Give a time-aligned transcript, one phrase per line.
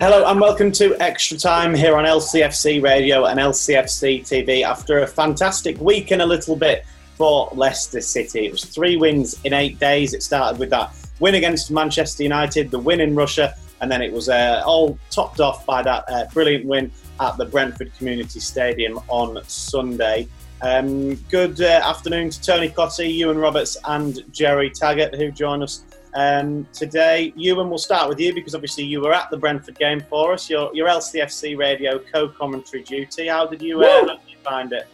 [0.00, 4.62] Hello and welcome to Extra Time here on LCFC Radio and LCFC TV.
[4.62, 6.86] After a fantastic week and a little bit
[7.18, 10.14] for Leicester City, it was three wins in eight days.
[10.14, 14.10] It started with that win against Manchester United, the win in Russia, and then it
[14.10, 16.90] was uh, all topped off by that uh, brilliant win
[17.20, 20.26] at the Brentford Community Stadium on Sunday.
[20.62, 25.84] Um, good uh, afternoon to Tony Cottee, Ewan Roberts, and Jerry Taggart, who join us
[26.14, 27.32] um, today.
[27.36, 30.50] Ewan, we'll start with you because obviously you were at the Brentford game for us.
[30.50, 33.28] Your, your LCFC radio co-commentary duty.
[33.28, 34.86] How did you, uh, how did you find it?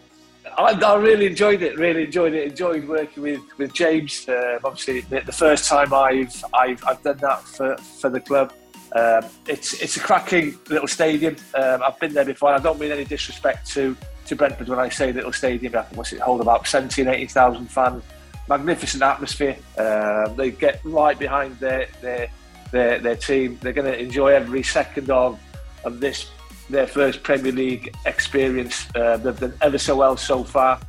[0.58, 1.76] I, I, really enjoyed it.
[1.76, 2.48] Really enjoyed it.
[2.48, 4.28] Enjoyed working with with James.
[4.28, 8.52] Um, obviously, the, the, first time I've, I've I've done that for for the club.
[8.94, 11.36] Um, it's it's a cracking little stadium.
[11.54, 12.50] Um, I've been there before.
[12.50, 15.74] I don't mean any disrespect to to Brentford when I say little stadium.
[15.76, 18.02] I think what's it hold about 17, 18,000 fans
[18.48, 19.56] magnificent atmosphere.
[19.78, 22.28] Um, they get right behind their their
[22.70, 23.58] their, their team.
[23.60, 25.40] They're going to enjoy every second of
[25.84, 26.30] of this
[26.68, 28.86] their first Premier League experience.
[28.94, 30.80] Uh, they've done ever so well so far,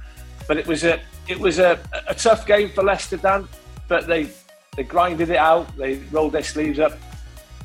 [0.47, 3.47] but it was a it was a, a tough game for Leicester, Dan.
[3.87, 4.29] But they
[4.75, 5.75] they grinded it out.
[5.77, 6.97] They rolled their sleeves up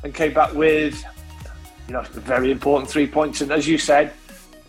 [0.03, 1.03] and came back with
[1.87, 3.41] you know very important three points.
[3.41, 4.13] And as you said,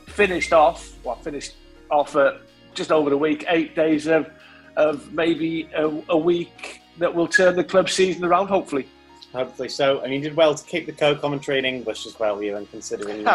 [0.07, 1.55] finished off well finished
[1.91, 2.41] off at
[2.75, 4.29] just over the week, eight days of
[4.77, 8.87] of maybe a, a week that will turn the club season around, hopefully.
[9.33, 10.01] Hopefully so.
[10.01, 13.19] And you did well to keep the co-commentary in English as well, you and considering.
[13.19, 13.25] You,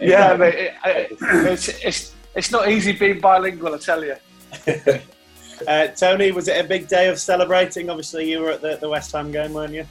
[0.00, 4.14] yeah, but it, it, it's, it's it's not easy being bilingual, I tell you.
[5.66, 7.90] uh, Tony, was it a big day of celebrating?
[7.90, 9.86] Obviously, you were at the, the West Ham game, weren't you?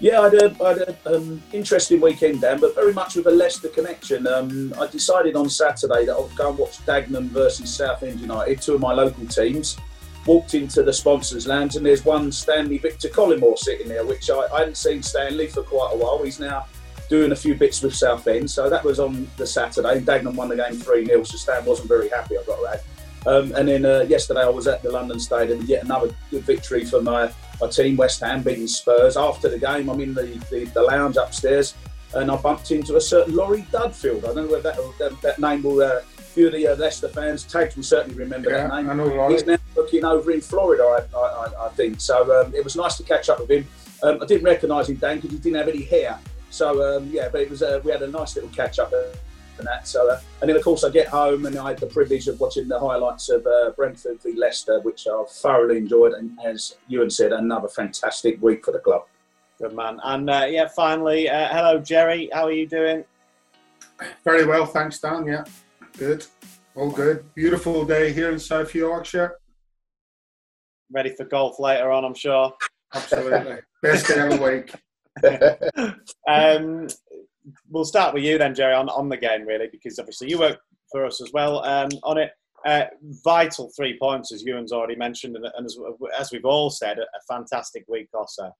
[0.00, 4.28] Yeah, I had an um, interesting weekend, Dan, but very much with a Leicester connection.
[4.28, 8.74] Um, I decided on Saturday that I'll go and watch Dagenham versus Southend United, two
[8.74, 9.76] of my local teams.
[10.24, 14.46] Walked into the sponsors' lounge, and there's one Stanley Victor Collymore sitting there, which I,
[14.52, 16.22] I hadn't seen Stanley for quite a while.
[16.22, 16.66] He's now
[17.08, 20.00] doing a few bits with Southend, so that was on the Saturday.
[20.00, 22.82] Dagenham won the game 3 0, so Stan wasn't very happy, I've got to add.
[23.26, 26.84] Um, and then uh, yesterday I was at the London Stadium, yet another good victory
[26.84, 29.16] for my, my team, West Ham, beating Spurs.
[29.16, 31.74] After the game, I'm in the, the, the lounge upstairs
[32.14, 34.24] and I bumped into a certain Lawrie Dudfield.
[34.24, 36.76] I don't know whether that, that, that name will, uh, a few of the uh,
[36.76, 38.90] Leicester fans, Tags will certainly remember yeah, that name.
[38.90, 39.34] I know Lawrie.
[39.34, 42.00] He's now looking over in Florida, I, I, I think.
[42.00, 43.66] So um, it was nice to catch up with him.
[44.02, 46.18] Um, I didn't recognise him, Dan, because he didn't have any hair.
[46.50, 48.92] So um, yeah, but it was uh, we had a nice little catch up
[49.58, 49.86] and that.
[49.86, 52.40] So, uh, and then of course I get home and I had the privilege of
[52.40, 56.12] watching the highlights of uh, Brentford v Leicester, which I've thoroughly enjoyed.
[56.12, 59.04] And as Ewan said, another fantastic week for the club.
[59.60, 60.00] Good man.
[60.02, 63.04] And uh, yeah, finally, uh, hello Jerry, how are you doing?
[64.24, 65.26] Very well, thanks, Dan.
[65.26, 65.44] Yeah,
[65.96, 66.24] good,
[66.76, 67.24] all good.
[67.34, 69.36] Beautiful day here in South Yorkshire.
[70.90, 72.52] Ready for golf later on, I'm sure.
[72.94, 74.72] Absolutely, best day of the week.
[76.28, 76.88] um,
[77.70, 80.58] we'll start with you then, Jerry, on, on the game, really, because obviously you work
[80.90, 82.30] for us as well um, on it.
[82.66, 82.84] Uh,
[83.24, 85.78] vital three points, as Ewan's already mentioned, and, and as,
[86.18, 88.50] as, we've all said, a, a fantastic week also.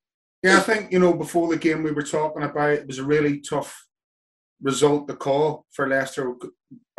[0.42, 3.04] Yeah, I think, you know, before the game we were talking about, it was a
[3.04, 3.76] really tough
[4.62, 6.34] result The call for Leicester.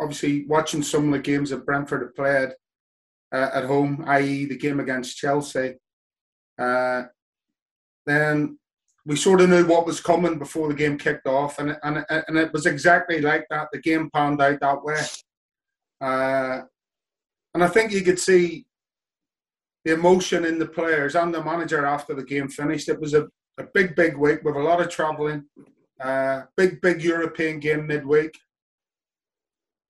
[0.00, 2.50] Obviously, watching some of the games that Brentford have played
[3.32, 5.76] uh, at home, i.e., the game against Chelsea,
[6.58, 7.04] uh,
[8.06, 8.58] then
[9.10, 12.38] we sort of knew what was coming before the game kicked off, and and and
[12.38, 13.66] it was exactly like that.
[13.72, 15.00] The game panned out that way,
[16.00, 16.60] uh,
[17.52, 18.66] and I think you could see
[19.84, 22.88] the emotion in the players and the manager after the game finished.
[22.88, 23.26] It was a,
[23.58, 25.42] a big, big week with a lot of travelling,
[26.00, 28.38] uh, big, big European game midweek,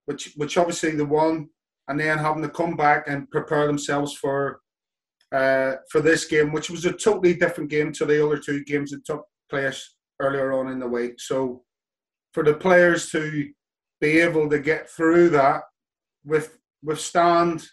[0.07, 1.51] which which obviously they won,
[1.89, 4.63] and then having to come back and prepare themselves for
[5.33, 8.91] uh, for this game, which was a totally different game to the other two games
[8.91, 11.21] that took place earlier on in the week.
[11.21, 11.63] So
[12.33, 13.49] for the players to
[14.01, 15.63] be able to get through that
[16.25, 17.67] with withstand,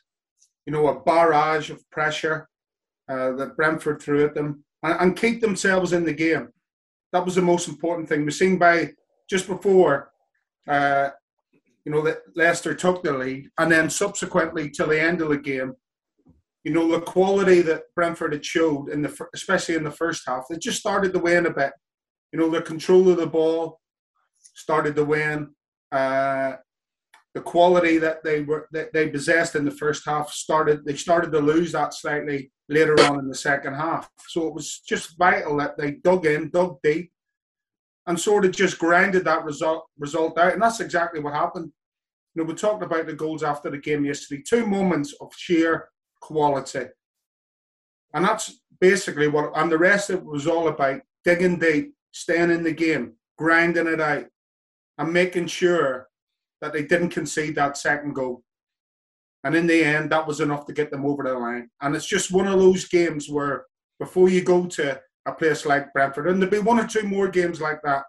[0.65, 2.47] you know, a barrage of pressure
[3.09, 6.49] uh, that Brentford threw at them and, and, keep themselves in the game.
[7.13, 8.25] That was the most important thing.
[8.25, 8.91] We've seen by
[9.29, 10.11] just before,
[10.67, 11.11] uh,
[11.85, 15.37] you know, that Leicester took the lead, and then subsequently till the end of the
[15.37, 15.73] game,
[16.67, 20.43] you know, the quality that Brentford had showed in the especially in the first half,
[20.49, 21.71] they just started to wane a bit.
[22.33, 23.79] You know, the control of the ball
[24.53, 25.55] started to win.
[25.93, 26.57] Uh,
[27.33, 31.31] the quality that they were that they possessed in the first half started they started
[31.31, 34.09] to lose that slightly later on in the second half.
[34.27, 37.13] So it was just vital that they dug in, dug deep,
[38.07, 40.51] and sort of just grinded that result result out.
[40.51, 41.71] And that's exactly what happened.
[42.35, 44.43] You know, we talked about the goals after the game yesterday.
[44.45, 45.87] Two moments of sheer
[46.27, 46.85] quality.
[48.13, 52.51] And that's basically what, and the rest of it was all about digging deep, staying
[52.51, 53.13] in the game.
[53.37, 54.25] grinding it out,
[54.97, 56.07] and making sure
[56.59, 58.43] that they didn't concede that second goal.
[59.43, 61.69] And in the end, that was enough to get them over the line.
[61.81, 63.65] And it's just one of those games where
[63.99, 67.27] before you go to a place like Brentford, and there'll be one or two more
[67.27, 68.03] games like that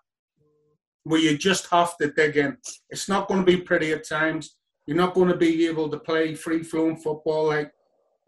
[1.04, 2.56] where you just have to dig in.
[2.90, 4.56] It's not going to be pretty at times.
[4.86, 7.70] You're not going to be able to play free flowing football like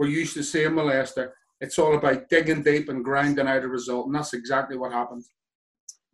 [0.00, 1.35] we're used to seeing Leicester.
[1.61, 5.25] It's all about digging deep and grinding out a result, and that's exactly what happened.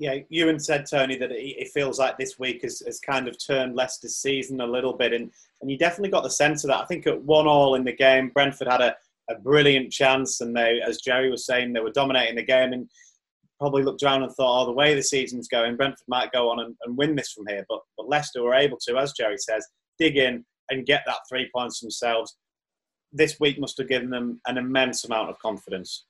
[0.00, 3.76] Yeah, Ewan said, Tony, that it feels like this week has, has kind of turned
[3.76, 5.30] Leicester's season a little bit, and,
[5.62, 6.80] and you definitely got the sense of that.
[6.80, 8.96] I think at one all in the game, Brentford had a,
[9.30, 12.90] a brilliant chance, and they, as Jerry was saying, they were dominating the game, and
[13.60, 16.58] probably looked around and thought, oh, the way the season's going, Brentford might go on
[16.58, 17.64] and, and win this from here.
[17.68, 19.64] But, but Leicester were able to, as Jerry says,
[19.96, 22.36] dig in and get that three points themselves.
[23.16, 26.04] This week must have given them an immense amount of confidence.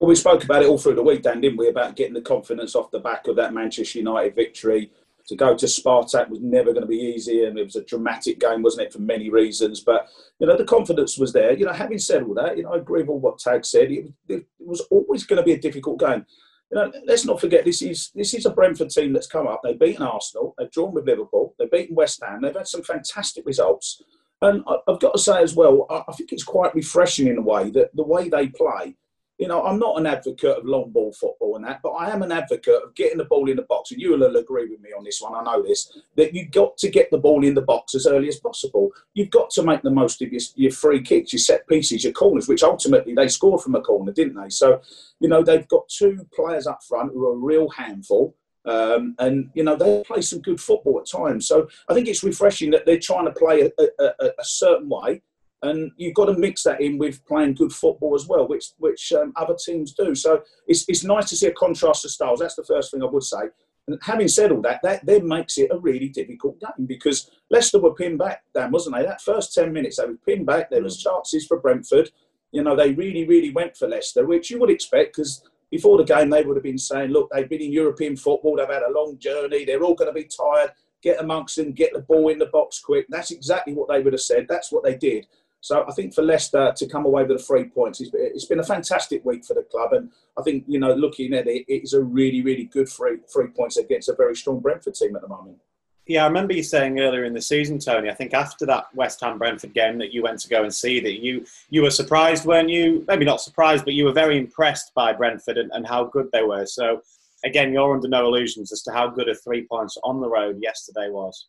[0.00, 1.68] Well, we spoke about it all through the week, Dan, didn't we?
[1.68, 4.92] About getting the confidence off the back of that Manchester United victory.
[5.26, 8.40] To go to Spartak was never going to be easy, and it was a dramatic
[8.40, 9.80] game, wasn't it, for many reasons.
[9.80, 10.08] But
[10.38, 11.52] you know, the confidence was there.
[11.52, 13.90] You know, having said all that, you know, I agree with all what Tag said.
[13.90, 16.24] It, it was always going to be a difficult game
[16.70, 19.60] you know, let's not forget this is this is a Brentford team that's come up.
[19.62, 23.46] They've beaten Arsenal, they've drawn with Liverpool, they've beaten West Ham, they've had some fantastic
[23.46, 24.02] results.
[24.40, 27.70] And I've got to say as well, I think it's quite refreshing in a way
[27.70, 28.96] that the way they play
[29.38, 32.22] you know, I'm not an advocate of long ball football and that, but I am
[32.22, 33.92] an advocate of getting the ball in the box.
[33.92, 36.76] And you will agree with me on this one, I know this, that you've got
[36.78, 38.90] to get the ball in the box as early as possible.
[39.14, 42.12] You've got to make the most of your, your free kicks, your set pieces, your
[42.12, 44.50] corners, which ultimately they scored from a corner, didn't they?
[44.50, 44.80] So,
[45.20, 48.34] you know, they've got two players up front who are a real handful.
[48.64, 51.46] Um, and you know they play some good football at times.
[51.46, 55.22] So I think it's refreshing that they're trying to play a, a, a certain way,
[55.62, 59.12] and you've got to mix that in with playing good football as well, which which
[59.12, 60.14] um, other teams do.
[60.14, 62.40] So it's, it's nice to see a contrast of styles.
[62.40, 63.48] That's the first thing I would say.
[63.86, 67.80] And having said all that, that then makes it a really difficult game because Leicester
[67.80, 69.02] were pinned back, Dan, wasn't they?
[69.02, 70.70] That first ten minutes they were pinned back.
[70.70, 71.04] There was mm.
[71.04, 72.10] chances for Brentford.
[72.52, 76.04] You know, they really, really went for Leicester, which you would expect because before the
[76.04, 78.92] game they would have been saying, look, they've been in European football, they've had a
[78.92, 80.72] long journey, they're all going to be tired.
[81.00, 83.06] Get amongst them, get the ball in the box quick.
[83.08, 84.46] That's exactly what they would have said.
[84.48, 85.26] That's what they did.
[85.60, 88.64] So I think for Leicester to come away with the three points, it's been a
[88.64, 91.94] fantastic week for the club, and I think you know looking at it, it is
[91.94, 95.28] a really really good three three points against a very strong Brentford team at the
[95.28, 95.58] moment.
[96.08, 98.08] Yeah, I remember you saying earlier in the season, Tony.
[98.08, 101.00] I think after that West Ham Brentford game that you went to go and see
[101.00, 103.04] that you you were surprised, weren't you?
[103.06, 106.42] Maybe not surprised, but you were very impressed by Brentford and, and how good they
[106.42, 106.64] were.
[106.64, 107.02] So
[107.44, 110.58] again, you're under no illusions as to how good a three points on the road
[110.62, 111.48] yesterday was.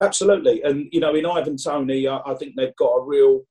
[0.00, 3.42] Absolutely, and you know, in Ivan Toney, I, think they've got a real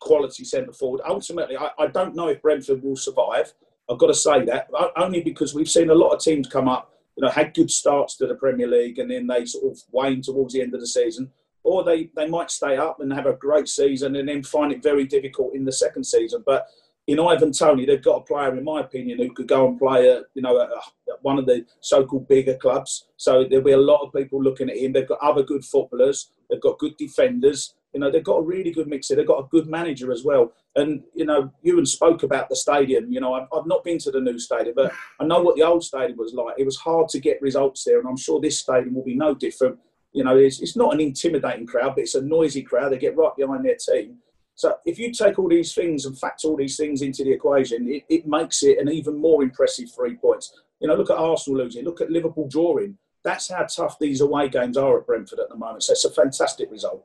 [0.00, 1.02] quality centre forward.
[1.06, 3.52] Ultimately, I, I, don't know if Brentford will survive.
[3.88, 6.91] I've got to say that only because we've seen a lot of teams come up,
[7.16, 10.22] you know, had good starts to the Premier League, and then they sort of wane
[10.22, 11.30] towards the end of the season,
[11.62, 14.82] or they they might stay up and have a great season and then find it
[14.82, 16.42] very difficult in the second season.
[16.44, 16.66] But
[17.06, 20.10] in Ivan Toney, they've got a player, in my opinion, who could go and play
[20.10, 20.70] at you know at
[21.22, 23.06] one of the so-called bigger clubs.
[23.16, 24.92] So there'll be a lot of people looking at him.
[24.92, 26.32] They've got other good footballers.
[26.50, 27.74] They've got good defenders.
[27.92, 29.14] You know, they've got a really good mixer.
[29.14, 30.52] They've got a good manager as well.
[30.76, 33.12] And you know, Ewan spoke about the stadium.
[33.12, 35.62] You know, I've, I've not been to the new stadium, but I know what the
[35.62, 36.54] old stadium was like.
[36.58, 39.34] It was hard to get results there, and I'm sure this stadium will be no
[39.34, 39.78] different.
[40.12, 42.92] You know, it's, it's not an intimidating crowd, but it's a noisy crowd.
[42.92, 44.18] They get right behind their team.
[44.54, 47.88] So if you take all these things and factor all these things into the equation,
[47.88, 50.52] it, it makes it an even more impressive three points.
[50.80, 52.98] You know, look at Arsenal losing, look at Liverpool drawing.
[53.24, 55.84] That's how tough these away games are at Brentford at the moment.
[55.84, 57.04] So it's a fantastic result.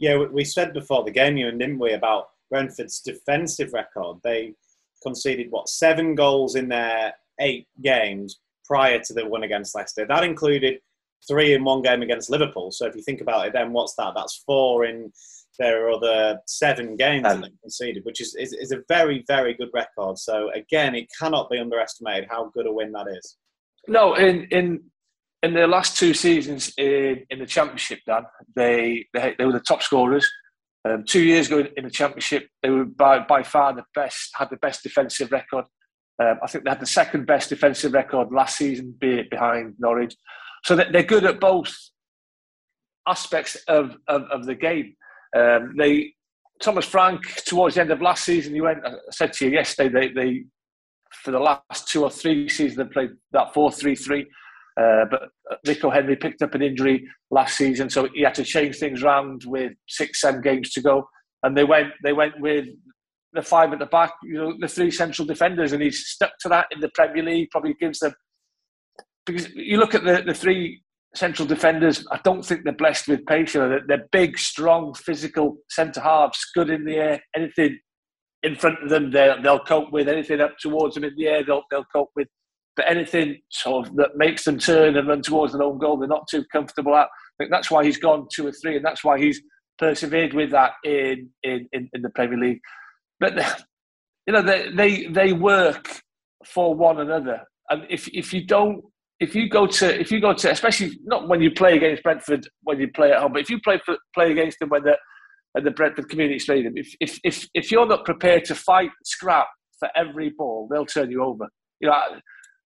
[0.00, 4.16] Yeah, we said before the game, you didn't we, about Brentford's defensive record.
[4.24, 4.54] They
[5.02, 10.06] conceded what seven goals in their eight games prior to the one against Leicester.
[10.06, 10.80] That included
[11.28, 12.72] three in one game against Liverpool.
[12.72, 14.14] So if you think about it, then what's that?
[14.16, 15.12] That's four in
[15.58, 19.68] their other seven games that they conceded, which is, is, is a very very good
[19.74, 20.18] record.
[20.18, 23.36] So again, it cannot be underestimated how good a win that is.
[23.86, 24.80] No, in in
[25.42, 29.60] in the last two seasons in, in the championship, Dan, they, they they were the
[29.60, 30.28] top scorers.
[30.88, 34.48] Um, two years ago in the championship, they were by, by far the best, had
[34.50, 35.66] the best defensive record.
[36.22, 40.14] Um, I think they had the second best defensive record last season, behind Norwich.
[40.64, 41.74] So they're good at both
[43.06, 44.94] aspects of, of, of the game.
[45.36, 46.14] Um, they
[46.60, 48.84] Thomas Frank towards the end of last season, he went.
[48.84, 50.44] I said to you yesterday, they, they
[51.10, 54.26] for the last two or three seasons they played that four three three.
[54.78, 55.22] Uh, but
[55.66, 59.42] Rico Henry picked up an injury last season, so he had to change things around
[59.46, 61.08] with six, seven games to go.
[61.42, 62.66] And they went, they went with
[63.32, 66.48] the five at the back, you know, the three central defenders, and he's stuck to
[66.48, 67.50] that in the Premier League.
[67.50, 68.12] Probably gives them
[69.26, 70.82] because you look at the, the three
[71.14, 73.54] central defenders, I don't think they're blessed with pace.
[73.54, 77.22] You know, they're, they're big, strong, physical centre halves, good in the air.
[77.34, 77.78] Anything
[78.42, 80.08] in front of them, they'll, they'll cope with.
[80.08, 82.28] Anything up towards them in the air, they'll, they'll cope with.
[82.76, 86.08] But anything sort of that makes them turn and run towards an own goal, they're
[86.08, 87.06] not too comfortable at.
[87.06, 87.08] I
[87.38, 89.40] think that's why he's gone two or three, and that's why he's
[89.78, 92.60] persevered with that in in, in, in the Premier League.
[93.18, 93.36] But
[94.26, 96.00] you know, they, they they work
[96.44, 98.84] for one another, and if if you don't
[99.20, 102.46] if you go to if you go to especially not when you play against Brentford
[102.62, 104.98] when you play at home, but if you play for, play against them when they're
[105.56, 109.48] at the Brentford Community Stadium, if, if if if you're not prepared to fight scrap
[109.78, 111.48] for every ball, they'll turn you over.
[111.80, 111.94] You know,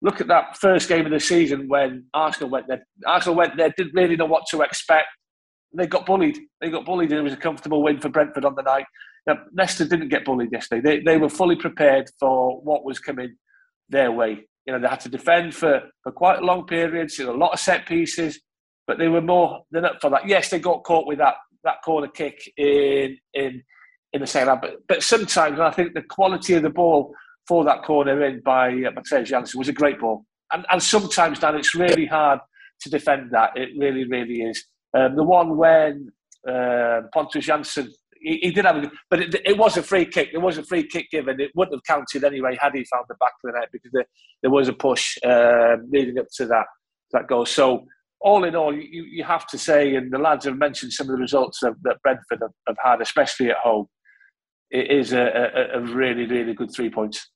[0.05, 2.87] look at that first game of the season when Arsenal went there.
[3.07, 5.09] Arsenal went there, didn't really know what to expect.
[5.75, 6.39] They got bullied.
[6.61, 8.85] They got bullied, and it was a comfortable win for Brentford on the night.
[9.27, 10.83] Now, Leicester didn't get bullied yesterday.
[10.83, 13.35] They, they were fully prepared for what was coming
[13.89, 14.47] their way.
[14.67, 17.37] You know, they had to defend for, for quite a long periods, you know, a
[17.37, 18.39] lot of set pieces,
[18.87, 20.29] but they were more than up for that.
[20.29, 23.63] Yes, they got caught with that that corner kick in in
[24.13, 27.15] in the second half, but but sometimes I think the quality of the ball
[27.47, 31.39] for that corner in by uh, Mathias Jensen was a great ball, and and sometimes
[31.39, 32.41] Dan, it's really hard
[32.81, 33.51] to defend that.
[33.57, 34.65] It really, really is.
[34.97, 36.13] Um, the one when
[36.49, 37.89] uh, Pontus Jansson
[38.21, 40.31] he, he, did have a, but it, it, was a free kick.
[40.33, 41.41] There was a free kick given.
[41.41, 44.07] It wouldn't have counted anyway had he found the back of the net because there,
[44.43, 46.67] there was a push uh, leading up to that
[47.13, 47.45] that goal.
[47.45, 47.87] So
[48.21, 51.13] all in all, you, you have to say, and the lads have mentioned some of
[51.13, 53.87] the results that, that Brentford have, have, had, especially at home.
[54.71, 57.31] It is a, a, a really, really good three points.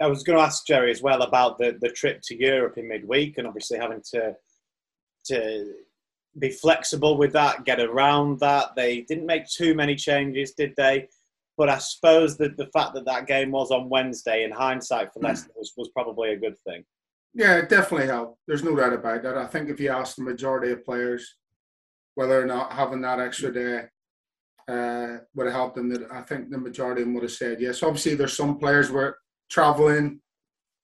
[0.00, 2.88] I was going to ask Jerry as well about the, the trip to Europe in
[2.88, 4.34] midweek and obviously having to
[5.26, 5.72] to
[6.38, 8.76] be flexible with that, get around that.
[8.76, 11.08] They didn't make too many changes, did they?
[11.56, 15.20] But I suppose that the fact that that game was on Wednesday, in hindsight for
[15.20, 16.84] Leicester, was, was probably a good thing.
[17.34, 18.38] Yeah, it definitely helped.
[18.46, 19.38] There's no doubt about that.
[19.38, 21.36] I think if you ask the majority of players
[22.14, 23.84] whether or not having that extra day
[24.68, 27.60] uh, would have helped them, that I think the majority of them would have said
[27.60, 27.82] yes.
[27.82, 29.16] Obviously, there's some players where
[29.50, 30.20] traveling,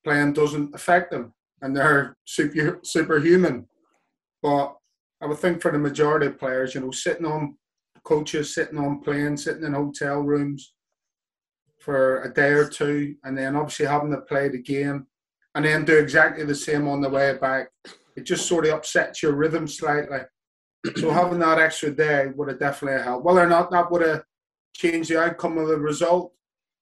[0.05, 3.67] playing doesn't affect them, and they're super superhuman.
[4.43, 4.77] But
[5.21, 7.57] I would think for the majority of players, you know, sitting on
[8.05, 10.75] coaches, sitting on planes, sitting in hotel rooms
[11.79, 15.07] for a day or two, and then obviously having to play the game,
[15.55, 17.69] and then do exactly the same on the way back,
[18.17, 20.21] it just sort of upsets your rhythm slightly.
[20.97, 23.25] So having that extra day would have definitely helped.
[23.25, 24.25] Whether or not that would have
[24.75, 26.33] changed the outcome of the result,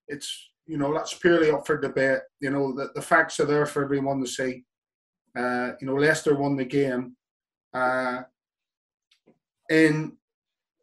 [0.09, 2.21] it's you know that's purely up for debate.
[2.41, 4.65] You know the, the facts are there for everyone to see.
[5.37, 7.17] Uh, you know Leicester won the game
[7.75, 8.23] uh,
[9.69, 10.17] in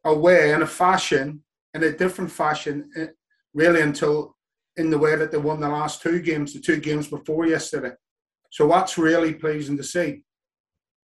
[0.04, 1.42] a way, in a fashion,
[1.74, 3.08] in a different fashion, eh,
[3.54, 4.36] really until
[4.76, 7.92] in the way that they won the last two games, the two games before yesterday.
[8.52, 10.24] So that's really pleasing to see,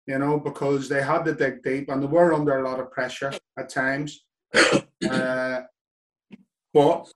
[0.05, 2.91] you know, because they had to dig deep and they were under a lot of
[2.91, 4.23] pressure at times.
[5.07, 5.61] Uh,
[6.73, 7.07] but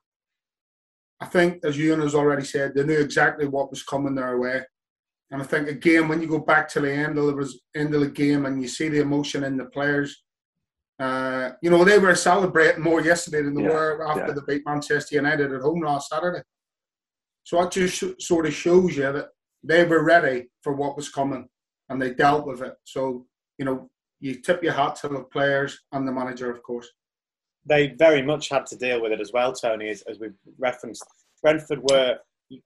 [1.22, 4.60] I think, as Ewan has already said, they knew exactly what was coming their way.
[5.30, 8.00] And I think again, when you go back to the end of the end of
[8.00, 10.24] the game and you see the emotion in the players,
[10.98, 14.32] uh, you know they were celebrating more yesterday than they yeah, were after yeah.
[14.32, 16.42] the beat Manchester United at home last Saturday.
[17.44, 19.28] So that just sort of shows you that
[19.62, 21.48] they were ready for what was coming
[21.88, 22.74] and they dealt with it.
[22.82, 23.26] So
[23.58, 23.88] you know
[24.18, 26.88] you tip your hat to the players and the manager, of course.
[27.64, 31.04] They very much had to deal with it as well, Tony, as, as we referenced.
[31.42, 32.18] Brentford were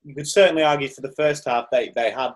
[0.03, 2.33] you could certainly argue for the first half they, they had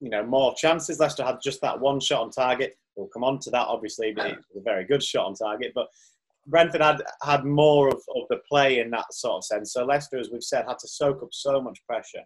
[0.00, 1.00] you know more chances.
[1.00, 2.76] Leicester had just that one shot on target.
[2.96, 5.72] We'll come on to that obviously, but it was a very good shot on target.
[5.74, 5.88] But
[6.46, 9.72] Brentford had had more of, of the play in that sort of sense.
[9.72, 12.22] So Leicester, as we've said, had to soak up so much pressure.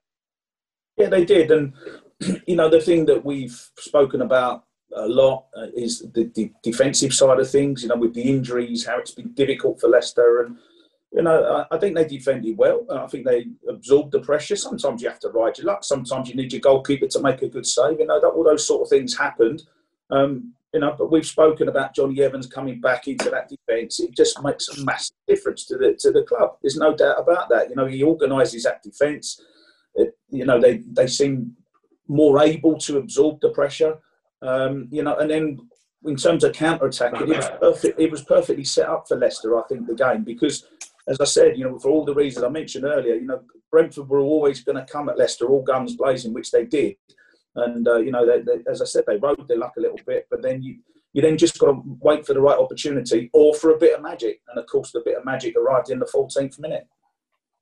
[0.96, 1.72] Yeah, they did, and
[2.46, 7.12] you know the thing that we've spoken about a lot uh, is the, the, defensive
[7.12, 7.82] side of things.
[7.82, 10.56] You know, with the injuries, how it's been difficult for Leicester, and
[11.12, 12.86] you know, I, I, think they defended well.
[12.90, 14.56] I think they absorbed the pressure.
[14.56, 15.84] Sometimes you have to ride your luck.
[15.84, 17.98] Sometimes you need your goalkeeper to make a good save.
[17.98, 19.62] You know, that, all those sort of things happened.
[20.10, 23.98] Um, you know, but we've spoken about Jonny Evans coming back into that defence.
[23.98, 26.56] It just makes a massive difference to the to the club.
[26.62, 27.70] There's no doubt about that.
[27.70, 29.40] You know, he organises that defence.
[30.30, 31.56] You know, they they seem
[32.06, 33.98] more able to absorb the pressure.
[34.42, 35.58] Um, you know, and then
[36.04, 37.84] in terms of counter attack, it was.
[37.84, 39.58] It was perfectly set up for Leicester.
[39.58, 40.66] I think the game because
[41.08, 44.08] as I said, you know, for all the reasons I mentioned earlier, you know, Brentford
[44.08, 46.94] were always going to come at Leicester all guns blazing, which they did.
[47.56, 49.98] And uh, you know, they, they, as I said, they rode their luck a little
[50.06, 50.78] bit, but then you
[51.12, 54.02] you then just got to wait for the right opportunity or for a bit of
[54.02, 54.40] magic.
[54.48, 56.86] And of course, the bit of magic arrived in the 14th minute.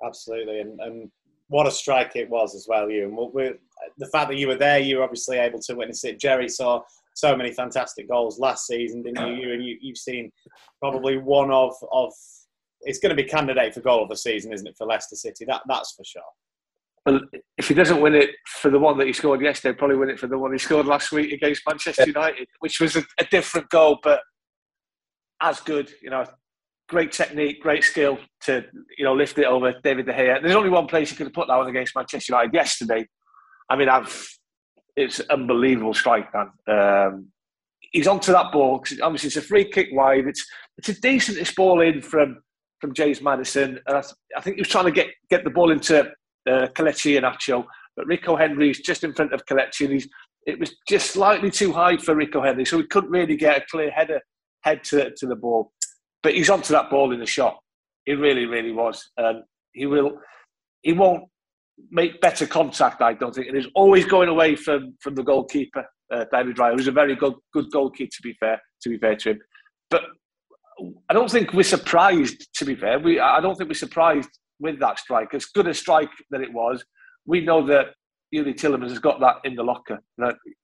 [0.05, 1.11] Absolutely, and, and
[1.49, 2.85] what a strike it was as well.
[2.85, 3.59] And we're
[3.99, 6.21] the fact that you were there, you were obviously able to witness it.
[6.21, 6.83] Jerry saw
[7.15, 9.43] so many fantastic goals last season, didn't you?
[9.43, 10.31] you and you, you've seen
[10.81, 12.13] probably one of of
[12.83, 15.45] it's going to be candidate for goal of the season, isn't it, for Leicester City?
[15.45, 16.23] That that's for sure.
[17.07, 17.21] Well,
[17.57, 20.19] if he doesn't win it for the one that he scored yesterday, probably win it
[20.19, 23.69] for the one he scored last week against Manchester United, which was a, a different
[23.71, 24.21] goal, but
[25.41, 25.91] as good.
[26.03, 26.27] You know,
[26.89, 28.65] great technique, great skill to
[28.97, 30.43] you know lift it over David De Gea.
[30.43, 33.07] There's only one place he could have put that one against Manchester United yesterday.
[33.69, 34.29] I mean, I've
[34.97, 36.51] it's unbelievable strike, man.
[36.67, 37.29] Um,
[37.93, 40.27] he's onto that ball because obviously it's a free kick wide.
[40.27, 40.45] It's
[40.77, 42.41] it's a decent ball in from
[42.81, 44.03] from James Maddison, and I,
[44.37, 47.65] I, think he was trying to get get the ball into uh, Kelechi Iheanacho,
[47.97, 50.09] but Rico Henry's just in front of Kelechi, and he's
[50.47, 53.67] it was just slightly too high for Rico Henry, so he couldn't really get a
[53.71, 54.21] clear header
[54.63, 55.73] head to to the ball.
[56.23, 57.59] But he's onto that ball in the shot.
[58.05, 59.11] He really, really was.
[59.19, 60.19] Um, he will.
[60.83, 61.25] He won't
[61.91, 63.49] make better contact, I don't think.
[63.49, 67.17] And he's always going away from, from the goalkeeper, uh, David Raya, who's a very
[67.17, 69.41] good good goalkeeper, to be fair, to be fair to him.
[69.91, 70.03] But
[71.09, 72.99] I don't think we're surprised, to be fair.
[72.99, 74.31] We, I don't think we're surprised
[74.61, 75.35] with that strike.
[75.35, 76.85] As good a strike that it was,
[77.27, 77.87] we know that
[78.35, 80.01] Youri Tielemans has got that in the locker.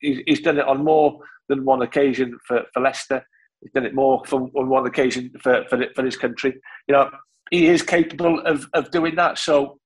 [0.00, 1.18] He's, he's done it on more
[1.48, 3.26] than one occasion for, for Leicester.
[3.60, 6.54] He's done it more for, on one occasion for, for, for his country.
[6.88, 7.10] You know,
[7.50, 9.38] he is capable of, of doing that.
[9.38, 9.78] So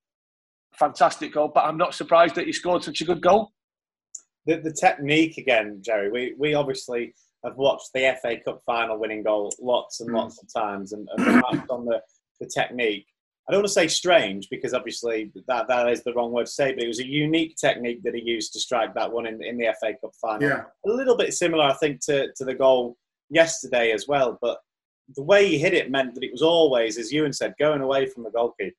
[0.78, 3.52] fantastic goal, but I'm not surprised that he scored such a good goal.
[4.46, 6.10] The, the technique again, Jerry.
[6.10, 10.16] We we obviously have watched the FA Cup final winning goal lots and mm.
[10.16, 12.00] lots of times, and, and on the,
[12.40, 13.06] the technique.
[13.48, 16.52] I don't want to say strange because obviously that, that is the wrong word to
[16.52, 19.42] say, but it was a unique technique that he used to strike that one in,
[19.42, 20.46] in the FA Cup final.
[20.46, 20.64] Yeah.
[20.86, 22.98] A little bit similar, I think, to, to the goal
[23.30, 24.38] yesterday as well.
[24.42, 24.58] But
[25.16, 28.04] the way he hit it meant that it was always, as Ewan said, going away
[28.04, 28.74] from the goalkeeper.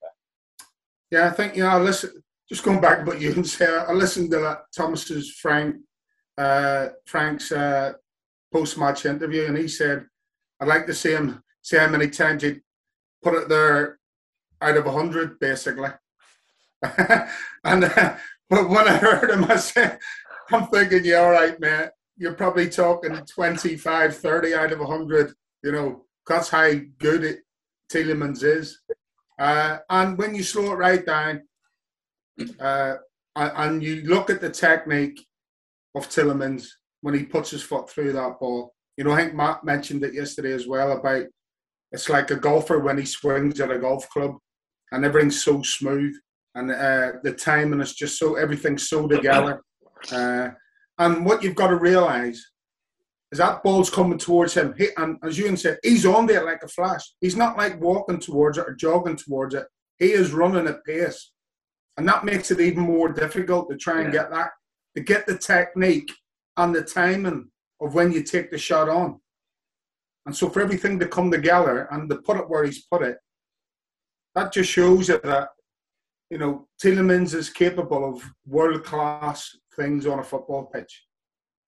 [1.12, 1.70] Yeah, I think you know.
[1.70, 2.12] I listen.
[2.48, 5.76] Just going back what you said, I listened to that Thomas's Frank
[6.40, 7.94] uh, Frank's uh,
[8.54, 10.06] post-match interview, and he said,
[10.60, 12.62] "I'd like to see him see how many times he
[13.22, 14.00] put it there
[14.62, 15.90] out of hundred, basically."
[16.84, 18.16] and uh,
[18.50, 20.00] but when I heard him, I said,
[20.52, 21.90] "I'm thinking, yeah, all right, man.
[22.18, 25.34] You're probably talking 25, 30 out of 100.
[25.64, 27.40] You know, that's how good it
[27.92, 28.80] Tielemans is."
[29.40, 31.42] Uh, and when you slow it right down,
[32.60, 32.96] uh,
[33.36, 35.26] and you look at the technique
[35.96, 36.68] of Tielemans
[37.02, 40.14] when he puts his foot through that ball, you know, I think Matt mentioned it
[40.14, 41.26] yesterday as well about
[41.94, 44.36] it's like a golfer when he swings at a golf club,
[44.92, 46.14] and everything's so smooth,
[46.56, 49.62] and uh, the timing is just so everything's so together.
[50.12, 50.50] Uh,
[51.00, 52.46] and what you've got to realise
[53.32, 54.74] is that ball's coming towards him.
[54.78, 57.14] He, and as Ewan said, he's on there like a flash.
[57.22, 59.66] He's not like walking towards it or jogging towards it.
[59.98, 61.32] He is running at pace.
[61.98, 64.22] And that makes it even more difficult to try and yeah.
[64.22, 64.50] get that,
[64.96, 66.12] to get the technique
[66.58, 67.50] and the timing
[67.82, 69.20] of when you take the shot on.
[70.26, 73.18] And so for everything to come together and to put it where he's put it,
[74.36, 75.50] that just shows it that,
[76.30, 81.06] you know, Tielemans is capable of world class things on a football pitch.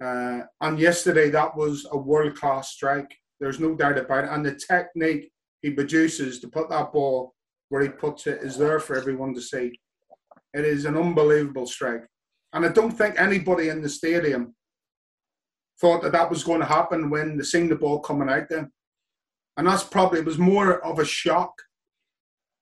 [0.01, 3.13] Uh, and yesterday, that was a world class strike.
[3.39, 4.31] There's no doubt about it.
[4.31, 7.33] And the technique he produces to put that ball
[7.69, 9.79] where he puts it is there for everyone to see.
[10.53, 12.05] It is an unbelievable strike.
[12.53, 14.55] And I don't think anybody in the stadium
[15.79, 18.69] thought that that was going to happen when they seen the ball coming out then.
[19.57, 21.53] And that's probably, it was more of a shock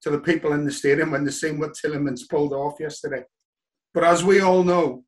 [0.01, 3.23] to the people in the stadium when they seen what Tielemans pulled off yesterday.
[3.93, 5.03] But as we all know,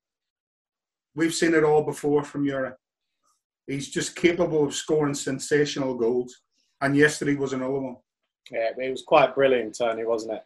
[1.15, 2.73] We've seen it all before from Youri.
[3.67, 6.41] He's just capable of scoring sensational goals,
[6.81, 7.97] and yesterday was another one.
[8.49, 10.43] Yeah, it was quite brilliant, Tony, wasn't it?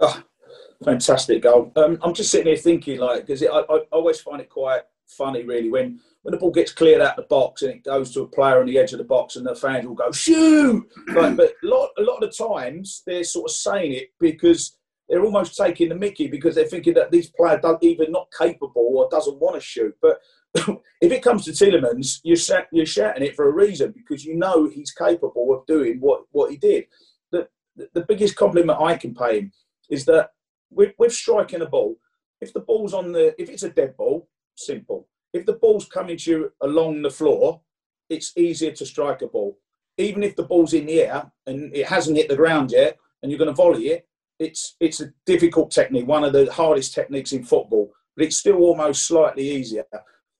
[0.00, 0.22] Oh,
[0.84, 1.72] fantastic goal.
[1.76, 5.42] Um, I'm just sitting here thinking, like, because I, I always find it quite funny,
[5.42, 8.28] really, when when the ball gets cleared out the box and it goes to a
[8.28, 10.86] player on the edge of the box, and the fans will go shoot.
[11.14, 14.77] but, but a lot a lot of the times they're sort of saying it because
[15.08, 18.92] they're almost taking the mickey because they're thinking that these players are either not capable
[18.94, 19.94] or doesn't want to shoot.
[20.02, 20.20] But
[20.54, 24.68] if it comes to Tielemans, you're, you're shouting it for a reason because you know
[24.68, 26.84] he's capable of doing what, what he did.
[27.30, 27.48] The,
[27.94, 29.52] the biggest compliment I can pay him
[29.88, 30.30] is that
[30.70, 31.96] with, with striking a ball,
[32.40, 35.08] if the ball's on the, if it's a dead ball, simple.
[35.32, 37.60] If the ball's coming to you along the floor,
[38.10, 39.58] it's easier to strike a ball.
[39.96, 43.30] Even if the ball's in the air and it hasn't hit the ground yet, and
[43.30, 44.07] you're going to volley it,
[44.38, 48.58] it's it's a difficult technique, one of the hardest techniques in football, but it's still
[48.58, 49.84] almost slightly easier.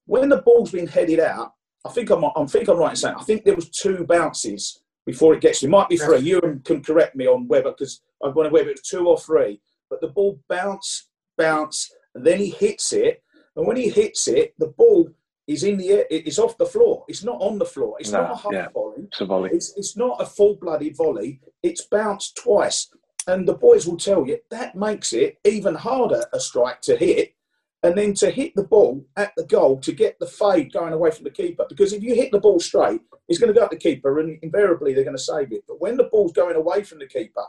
[0.07, 1.53] When the ball's been headed out,
[1.87, 4.81] I think I'm I think I'm right in saying I think there was two bounces
[5.07, 5.67] before it gets to.
[5.67, 6.19] It might be three.
[6.19, 9.61] You can correct me on whether because I'm going to whether it's two or three.
[9.91, 11.09] But the ball bounce,
[11.39, 13.23] bounce, and then he hits it,
[13.57, 15.09] And when he hits it, the ball
[15.47, 17.05] is in the air, it's off the floor.
[17.09, 17.97] It's not on the floor.
[17.99, 18.69] It's no, not a half yeah.
[18.69, 19.05] volley.
[19.05, 19.51] It's a volley.
[19.53, 21.41] It's, it's not a full blooded volley.
[21.63, 22.91] It's bounced twice.
[23.29, 27.35] And the boys will tell you that makes it even harder a strike to hit
[27.83, 31.11] and then to hit the ball at the goal to get the fade going away
[31.11, 31.65] from the keeper.
[31.69, 34.39] Because if you hit the ball straight, it's going to go at the keeper and
[34.43, 35.63] invariably they're going to save it.
[35.69, 37.45] But when the ball's going away from the keeper,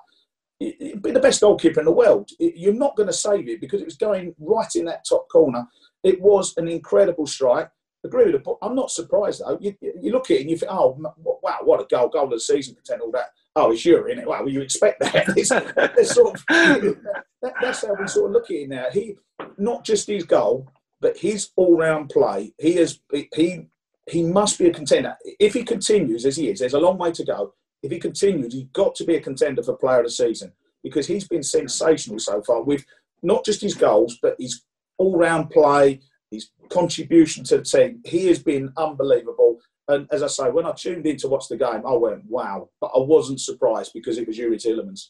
[0.59, 2.29] it'd be the best goalkeeper in the world.
[2.37, 5.65] You're not going to save it because it was going right in that top corner.
[6.03, 7.69] It was an incredible strike.
[8.05, 9.57] Agree with the I'm not surprised though.
[9.59, 10.97] You, you look at it and you think, oh
[11.43, 13.31] wow, what a goal, goal of the season contender, all that.
[13.59, 14.25] Oh, it's it.
[14.25, 15.27] Well, you expect that.
[15.37, 18.85] It's, it's sort of, that, that's how we sort of look at it now.
[18.91, 19.15] He,
[19.57, 20.69] not just his goal,
[21.01, 22.53] but his all-round play.
[22.57, 22.99] He is
[23.33, 23.67] he
[24.09, 26.59] he must be a contender if he continues as he is.
[26.59, 27.53] There's a long way to go.
[27.83, 30.51] If he continues, he's got to be a contender for Player of the Season
[30.83, 32.85] because he's been sensational so far with
[33.21, 34.61] not just his goals, but his
[34.97, 35.99] all-round play,
[36.31, 38.01] his contribution to the team.
[38.05, 39.59] He has been unbelievable.
[39.89, 42.69] And as I say, when I tuned in to watch the game, I went, wow.
[42.80, 45.10] But I wasn't surprised because it was Youri Tielemans.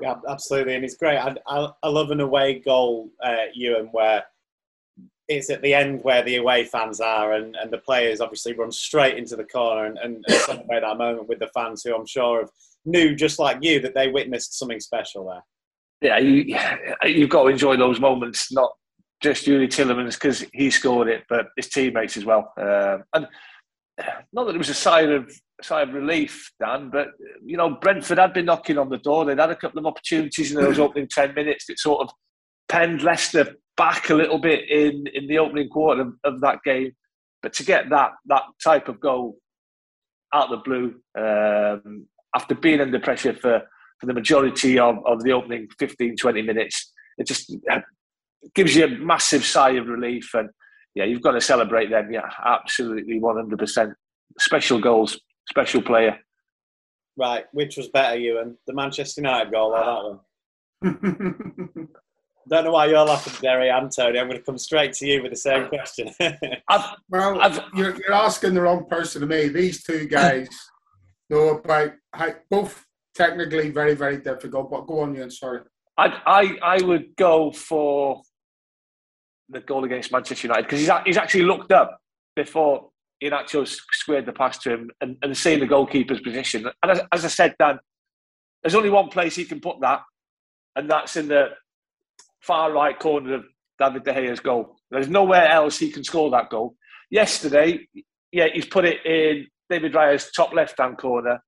[0.00, 0.76] Yeah, absolutely.
[0.76, 1.16] And it's great.
[1.18, 4.24] I, I, I love an away goal, uh, Ewan, where
[5.28, 8.70] it's at the end where the away fans are and, and the players obviously run
[8.70, 12.40] straight into the corner and, and celebrate that moment with the fans who I'm sure
[12.40, 12.50] have
[12.84, 15.44] knew just like you that they witnessed something special there.
[16.00, 16.56] Yeah, you,
[17.04, 18.70] you've got to enjoy those moments, not
[19.20, 22.52] just Youri Tielemans because he scored it, but his teammates as well.
[22.56, 23.26] Um, and
[24.38, 25.30] not that it was a sigh of
[25.62, 27.08] sigh of relief, Dan, but
[27.44, 29.24] you know Brentford had been knocking on the door.
[29.24, 32.10] They'd had a couple of opportunities in those opening ten minutes that sort of
[32.68, 36.92] penned Leicester back a little bit in in the opening quarter of, of that game.
[37.42, 39.38] But to get that that type of goal
[40.32, 43.62] out of the blue um, after being under pressure for,
[43.98, 47.56] for the majority of, of the opening 15, 20 minutes, it just
[48.54, 50.30] gives you a massive sigh of relief.
[50.34, 50.50] And
[50.94, 52.12] yeah, you've got to celebrate them.
[52.12, 53.94] Yeah, absolutely 100%.
[54.38, 56.18] Special goals, special player.
[57.16, 58.56] Right, which was better, Ewan?
[58.66, 60.20] The Manchester United goal or
[60.80, 61.88] that one?
[62.48, 64.18] Don't know why you're laughing, Jerry and Tony.
[64.18, 66.10] I'm going to come straight to you with the same question.
[66.68, 69.48] I've, well, I've, you're, you're, asking the wrong person to me.
[69.48, 70.48] These two guys
[71.30, 71.92] know about
[72.48, 74.70] both technically very, very difficult.
[74.70, 75.30] But go on, Ewan.
[75.30, 75.60] Sorry.
[75.98, 78.22] I, I, I would go for
[79.50, 82.00] the goal against Manchester United because he's, he's actually looked up
[82.34, 82.90] before
[83.22, 86.68] Iheanacho squared the pass to him and, and seen the goalkeeper's position.
[86.82, 87.78] And as, as I said, Dan,
[88.62, 90.00] there's only one place he can put that,
[90.76, 91.48] and that's in the
[92.40, 93.44] far right corner of
[93.78, 94.76] David De Gea's goal.
[94.90, 96.74] There's nowhere else he can score that goal.
[97.10, 97.86] Yesterday,
[98.32, 101.40] yeah, he's put it in David Raya's top left hand corner,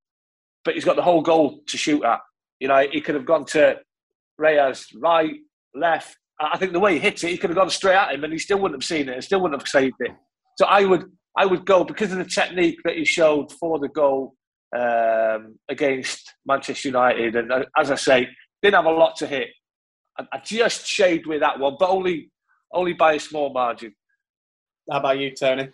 [0.65, 2.21] but he's got the whole goal to shoot at.
[2.59, 3.79] You know, he could have gone to
[4.39, 5.35] Raya's right,
[5.75, 8.25] left, I think the way he hits it, he could have gone straight at him,
[8.25, 10.13] and he still wouldn't have seen it, and still wouldn't have saved it.
[10.59, 11.05] So I would,
[11.41, 14.35] I would go because of the technique that he showed for the goal
[14.77, 18.29] um, against Manchester United, and uh, as I say,
[18.61, 19.49] didn't have a lot to hit.
[20.19, 22.31] I, I just shaved with that one, but only,
[22.71, 23.95] only by a small margin.
[24.91, 25.71] How about you, Tony?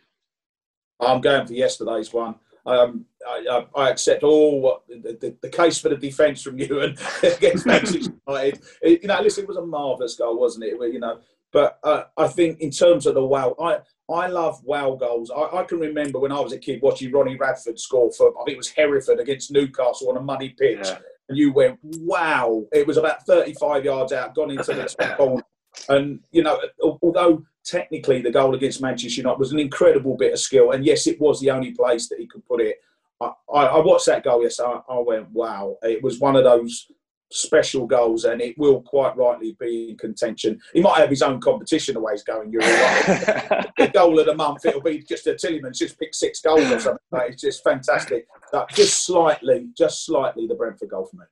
[1.01, 2.37] I'm going for yesterday's one.
[2.65, 7.67] Um, I, I, accept all the, the, the, case for the defence from Ewan against
[7.67, 8.61] Manchester United.
[8.83, 10.93] It, you know, listen, it was a marvellous goal, wasn't it?
[10.93, 11.21] You know,
[11.53, 13.79] but uh, I think in terms of the wow, I
[14.13, 15.31] I love wow goals.
[15.31, 18.45] I, I, can remember when I was a kid watching Ronnie Radford score for I
[18.45, 20.99] think it was Hereford against Newcastle on a muddy pitch, yeah.
[21.29, 22.65] and you went wow!
[22.73, 25.43] It was about 35 yards out, gone into the top corner,
[25.89, 26.61] and you know,
[27.03, 31.07] although technically the goal against Manchester United was an incredible bit of skill, and yes,
[31.07, 32.77] it was the only place that he could put it.
[33.21, 34.69] I, I, watched that goal yesterday.
[34.89, 35.79] I, I went, wow!
[35.83, 36.87] It was one of those
[37.31, 40.61] special goals, and it will quite rightly be in contention.
[40.73, 42.53] He might have his own competition the way he's going.
[42.53, 43.67] You're right.
[43.79, 46.81] the goal of the month, it'll be just a Tielemans just pick six goals or
[46.81, 47.01] something.
[47.13, 48.27] It's just fantastic.
[48.53, 51.25] But just slightly, just slightly, the Brentford goal for me.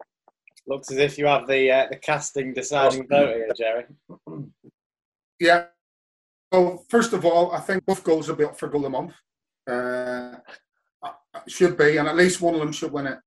[0.66, 3.84] Looks as if you have the uh, the casting deciding vote here, Jerry.
[5.38, 5.66] Yeah,
[6.54, 8.98] well, first of all, I think both goals will be up for goal of the
[8.98, 9.12] month.
[9.66, 10.36] Uh,
[11.48, 13.18] should be, and at least one of them should win it.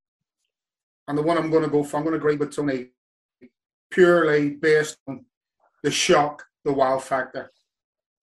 [1.07, 2.89] And the one I'm going to go for, I'm going to agree with Tony,
[3.91, 5.25] purely based on
[5.83, 7.51] the shock, the wow factor.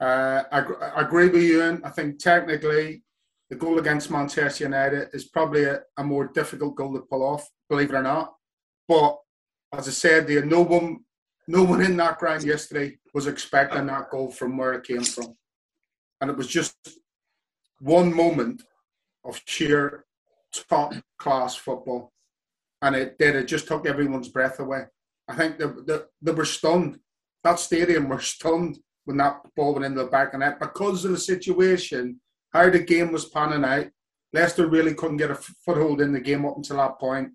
[0.00, 3.04] Uh, I, I, agree with you, and I think technically
[3.48, 7.48] the goal against Manchester United is probably a, a, more difficult goal to pull off,
[7.70, 8.34] believe it or not.
[8.88, 9.18] But
[9.72, 11.00] as I said, the no one,
[11.46, 15.36] no one in that ground yesterday was expecting that goal from where it came from.
[16.20, 16.74] And it was just
[17.80, 18.62] one moment
[19.24, 20.04] of sheer
[20.68, 22.12] top class football.
[22.84, 24.82] And it did, it just took everyone's breath away.
[25.26, 26.98] I think they, they, they were stunned.
[27.42, 31.12] That stadium were stunned when that ball went into the back of net because of
[31.12, 32.20] the situation,
[32.52, 33.86] how the game was panning out.
[34.34, 37.30] Leicester really couldn't get a foothold in the game up until that point.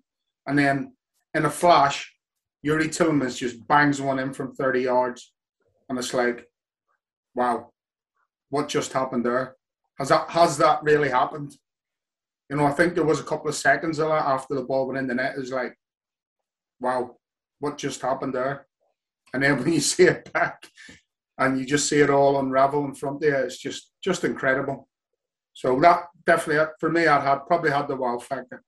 [0.46, 0.92] and then
[1.34, 2.14] in a flash,
[2.64, 5.32] Youri Tielemans just bangs one in from 30 yards,
[5.88, 6.46] and it's like,
[7.34, 7.72] wow,
[8.50, 9.56] what just happened there?
[9.98, 11.56] Has that has that really happened?
[12.50, 14.88] You know, I think there was a couple of seconds of that after the ball
[14.88, 15.36] went in the net.
[15.36, 15.74] It was like,
[16.80, 17.16] wow,
[17.60, 18.66] what just happened there?
[19.32, 20.66] And then when you see it back,
[21.38, 24.88] and you just see it all unravel in front of you, it's just just incredible.
[25.54, 28.62] So that definitely for me, I'd had probably had the wow factor.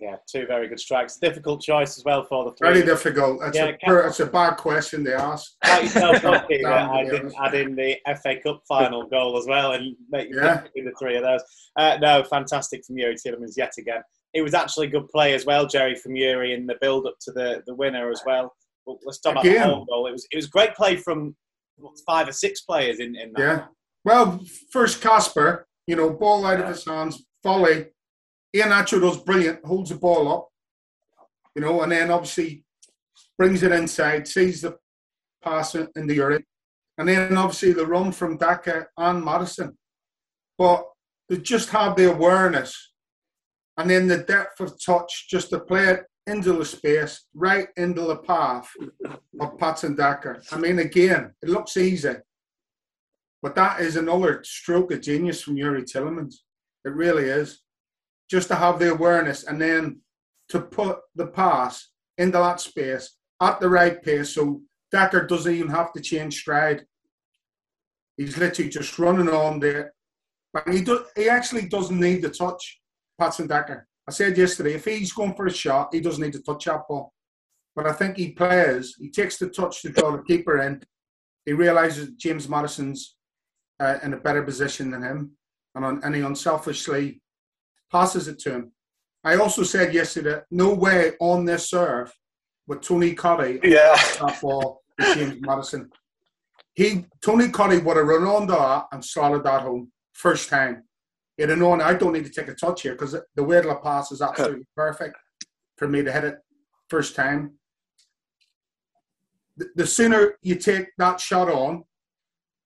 [0.00, 1.16] Yeah, two very good strikes.
[1.16, 2.72] Difficult choice as well for the three.
[2.72, 3.40] Very difficult.
[3.42, 5.52] It's, yeah, a, it's a bad question they ask.
[5.64, 10.62] Yourself I didn't add in the FA Cup final goal as well and make yeah.
[10.74, 11.42] the three of those.
[11.76, 14.02] Uh, no, fantastic from Youri Tielemans yet again.
[14.34, 17.32] It was actually good play as well, Jerry, from Youri in the build up to
[17.32, 18.54] the, the winner as well.
[18.86, 19.56] well let's talk again.
[19.56, 20.06] about the goal.
[20.06, 21.34] It was it was great play from
[22.06, 23.40] five or six players in, in that.
[23.40, 23.64] Yeah.
[24.04, 26.64] Well, first Kasper, you know, ball out yeah.
[26.64, 27.86] of his hands, volley
[28.54, 30.48] Iheanacho does brilliant, holds the ball up,
[31.54, 32.64] you know, and then obviously
[33.36, 34.76] brings it inside, sees the
[35.42, 36.44] pass in the urine,
[36.96, 39.76] and then obviously the run from Daka and Maddison.
[40.56, 40.84] But
[41.28, 42.92] they just have the awareness
[43.76, 48.02] and then the depth of touch just to play it into the space, right into
[48.02, 48.68] the path
[49.40, 50.40] of Patson Daka.
[50.50, 52.14] I mean, again, it looks easy,
[53.40, 56.34] but that is another stroke of genius from Youri Tielemans.
[56.84, 57.62] It really is
[58.30, 60.00] just to have the awareness and then
[60.48, 64.60] to put the pass into that space at the right pace so
[64.90, 66.84] Daka doesn't even have to change stride.
[68.16, 69.92] He's literally just running on there.
[70.52, 72.80] But he do, he actually doesn't need the touch,
[73.20, 73.84] Patson Daka.
[74.08, 76.88] I said yesterday, if he's going for a shot, he doesn't need to touch that
[76.88, 77.12] ball.
[77.76, 80.82] But I think he plays, he takes the touch to draw the keeper in.
[81.44, 83.16] He realises James Maddison's
[83.78, 85.32] uh, in a better position than him.
[85.74, 87.20] And, on, and he unselfishly
[87.90, 88.72] passes it to him.
[89.24, 92.12] I also said yesterday, no way on this serve
[92.66, 93.94] with Tony Cottee yeah.
[94.20, 95.90] that ball with James Maddison.
[96.74, 100.84] He Tony Cottee would have run on that and slotted that home first time.
[101.36, 104.12] He'd have I don't need to take a touch here because the way the pass
[104.12, 105.16] is absolutely perfect
[105.76, 106.38] for me to hit it
[106.88, 107.54] first time.
[109.56, 111.84] The, the sooner you take that shot on,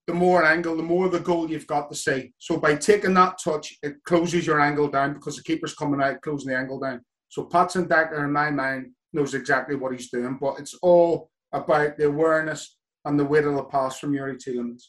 [0.06, 2.32] the more angle, the more the goal you've got to see.
[2.38, 6.20] So by taking that touch, it closes your angle down because the keeper's coming out,
[6.22, 7.02] closing the angle down.
[7.28, 11.96] So Patson Daka, in my mind, knows exactly what he's doing, but it's all about
[11.96, 14.82] the awareness and the weight of the pass from Youri Tielemans.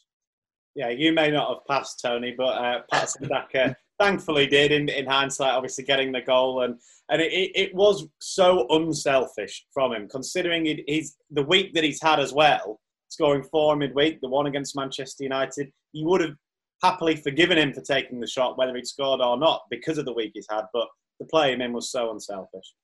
[0.74, 3.28] Yeah, you may not have passed, Tony, but uh, Patson
[4.00, 6.62] thankfully did in, in hindsight, obviously getting the goal.
[6.62, 6.76] And,
[7.10, 12.18] and it, it was so unselfish from him, considering he's, the week that he's had
[12.18, 16.34] as well scoring four midweek, the one against Manchester United, you would have
[16.82, 20.12] happily forgiven him for taking the shot, whether he'd scored or not, because of the
[20.12, 20.64] week he's had.
[20.72, 20.88] But
[21.18, 22.74] the play him in was so unselfish.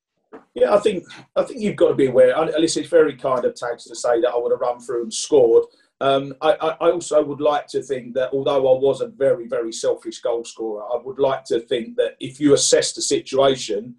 [0.54, 1.04] Yeah, I think
[1.37, 2.37] I think you've got to be aware.
[2.37, 5.02] At least it's very kind of Tags to say that I would have run through
[5.02, 5.64] and scored.
[6.02, 9.70] Um, I, I, also would like to think that although I was a very, very
[9.70, 13.96] selfish goal scorer, I would like to think that if you assess the situation,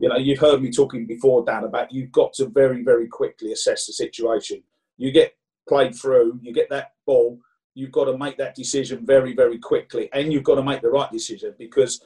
[0.00, 3.52] you know, you've heard me talking before, Dan, about you've got to very, very quickly
[3.52, 4.64] assess the situation.
[4.96, 5.34] You get
[5.68, 7.38] played through, you get that ball,
[7.74, 10.90] you've got to make that decision very, very quickly, and you've got to make the
[10.90, 12.00] right decision because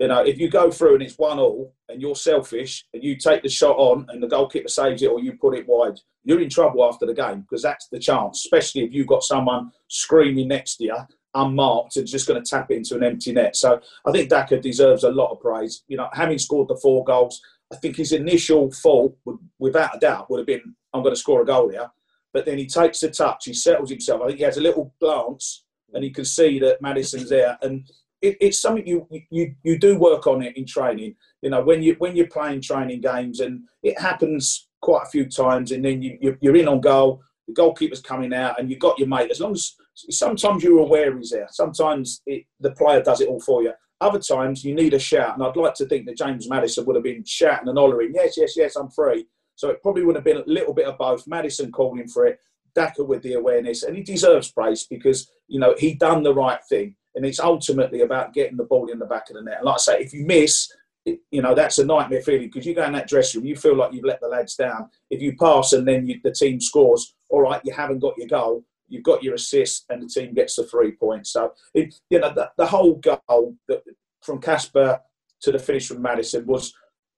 [0.00, 3.16] you know if you go through and it's one all and you're selfish and you
[3.16, 6.40] take the shot on and the goalkeeper saves it or you put it wide, you're
[6.40, 10.48] in trouble after the game because that's the chance, especially if you've got someone screaming
[10.48, 10.96] next to you
[11.34, 13.56] unmarked and just going to tap it into an empty net.
[13.56, 15.82] So I think Daka deserves a lot of praise.
[15.88, 17.40] You know, having scored the four goals,
[17.72, 21.20] I think his initial fault, would, without a doubt, would have been, I'm going to
[21.20, 21.90] score a goal here
[22.34, 24.20] but then he takes the touch, he settles himself.
[24.20, 27.56] I think he has a little glance and he can see that Maddison's there.
[27.62, 27.88] And
[28.20, 31.14] it, it's something you, you you do work on it in training.
[31.42, 35.26] You know, when you when you're playing training games and it happens quite a few
[35.26, 38.98] times, and then you, you're in on goal, the goalkeeper's coming out, and you've got
[38.98, 39.30] your mate.
[39.30, 39.74] As long as
[40.10, 43.72] sometimes you're aware he's there, sometimes it, the player does it all for you.
[44.00, 46.96] Other times you need a shout, and I'd like to think that James Maddison would
[46.96, 50.24] have been shouting and hollering, "Yes, yes, yes, I'm free." So it probably would have
[50.24, 51.26] been a little bit of both.
[51.26, 52.40] Maddison calling for it,
[52.74, 56.62] Daka with the awareness, and he deserves praise because you know he done the right
[56.68, 59.58] thing, and it's ultimately about getting the ball in the back of the net.
[59.58, 60.72] And like I say, if you miss,
[61.04, 63.56] it, you know that's a nightmare feeling because you go in that dressing room, you
[63.56, 64.90] feel like you've let the lads down.
[65.10, 68.28] If you pass and then you, the team scores, all right, you haven't got your
[68.28, 71.30] goal, you've got your assist, and the team gets the three points.
[71.30, 73.82] So it, you know the, the whole goal that,
[74.22, 75.00] from Kasper
[75.42, 76.72] to the finish from Maddison was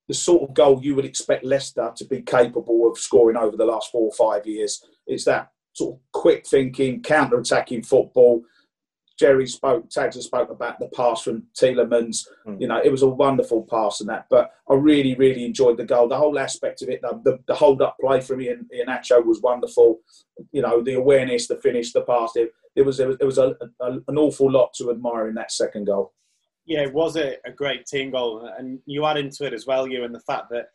[0.09, 3.65] the sort of goal you would expect Leicester to be capable of scoring over the
[3.65, 4.85] last four or five years.
[5.07, 8.43] It's that sort of quick thinking, counter attacking football.
[9.19, 12.27] Jerry spoke, Tags spoke about the pass from Tielemans.
[12.47, 12.61] Mm.
[12.61, 14.27] You know, it was a wonderful pass and that.
[14.29, 16.09] But I really, really enjoyed the goal.
[16.09, 20.01] The whole aspect of it, the, the, hold up play from Ian, Iheanacho was wonderful.
[20.53, 22.33] You know, the awareness, the finish, the pass.
[22.37, 25.35] It, it was, it was, it was a, a, an awful lot to admire in
[25.37, 26.13] that second goal.
[26.67, 28.51] Yeah, it was a, a great team goal.
[28.59, 30.67] And you add into it as well, you, and the fact that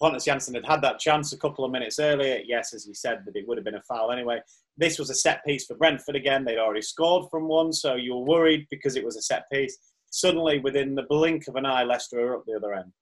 [0.00, 2.40] Pontus Jansson had had that chance a couple of minutes earlier.
[2.44, 4.40] Yes, as you said, that it would have been a foul anyway.
[4.76, 6.44] This was a set piece for Brentford again.
[6.44, 9.76] They'd already scored from one, so you were worried because it was a set piece.
[10.10, 12.92] Suddenly, within the blink of an eye, Leicester are up the other end.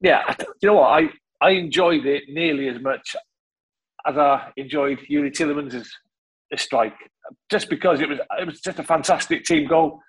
[0.00, 0.22] Yeah,
[0.62, 0.88] you know what?
[0.88, 3.16] I, I enjoyed it nearly as much
[4.06, 5.86] as I enjoyed Youri Tielemans'
[6.56, 6.96] strike,
[7.50, 10.00] just because it was it was just a fantastic team goal,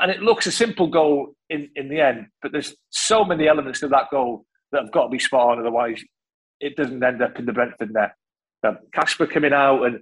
[0.00, 3.80] and it looks a simple goal in, in the end, but there's so many elements
[3.80, 6.02] to that goal that have got to be spot on, otherwise
[6.60, 8.12] it doesn't end up in the Brentford net.
[8.92, 10.00] Kasper coming out and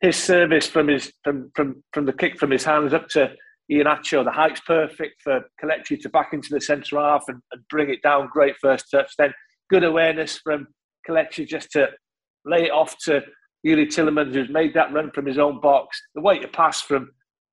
[0.00, 3.30] his service from his from from from the kick from his hands up to
[3.70, 7.90] Iheanacho, the height's perfect for Kelechi to back into the centre half and, and, bring
[7.90, 8.28] it down.
[8.32, 9.12] Great first touch.
[9.16, 9.32] Then
[9.70, 10.66] good awareness from
[11.08, 11.88] Kelechi just to
[12.44, 13.22] lay it off to
[13.64, 16.00] Youri Tielemans, who's made that run from his own box.
[16.14, 17.10] The way to pass from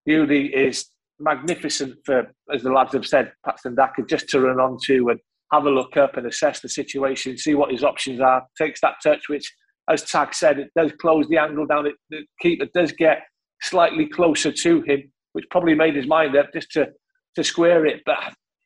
[0.10, 0.88] Youri is
[1.19, 5.19] magnificent for, as the lads have said, Patson Daka just to run onto and
[5.51, 8.43] have a look up and assess the situation, see what his options are.
[8.58, 9.51] Takes that touch, which,
[9.89, 11.88] as Tag said, it does close the angle down.
[11.88, 13.23] It, the keeper does get
[13.62, 16.89] slightly closer to him, which probably made his mind up just to,
[17.36, 18.01] to square it.
[18.06, 18.17] But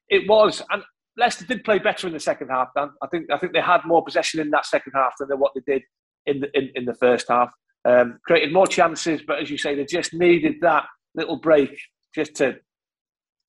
[0.09, 0.83] it was, and
[1.17, 2.69] Leicester did play better in the second half.
[2.75, 2.89] Dan.
[3.01, 5.61] I think I think they had more possession in that second half than what they
[5.71, 5.83] did
[6.25, 7.51] in the in, in the first half.
[7.83, 10.85] Um, created more chances, but as you say, they just needed that
[11.15, 11.75] little break
[12.13, 12.57] just to,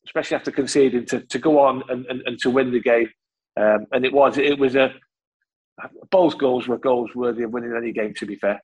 [0.06, 3.08] especially after conceding, to, to go on and, and, and to win the game.
[3.58, 4.94] Um, and it was it was a
[6.10, 8.14] both goals were goals worthy of winning any game.
[8.14, 8.62] To be fair.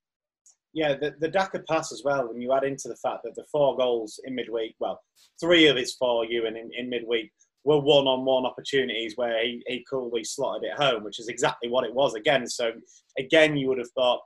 [0.75, 2.29] Yeah, the, the Daka pass as well.
[2.29, 5.01] When you add into the fact that the four goals in midweek, well,
[5.41, 7.33] three of his four, and in, in midweek,
[7.65, 11.95] were one-on-one opportunities where he, he coolly slotted it home, which is exactly what it
[11.95, 12.47] was again.
[12.47, 12.73] So
[13.19, 14.21] again, you would have thought,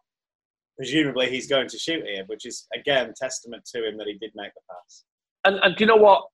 [0.77, 4.33] presumably he's going to shoot here, which is again testament to him that he did
[4.35, 5.05] make the pass.
[5.45, 6.25] And, and do you know what?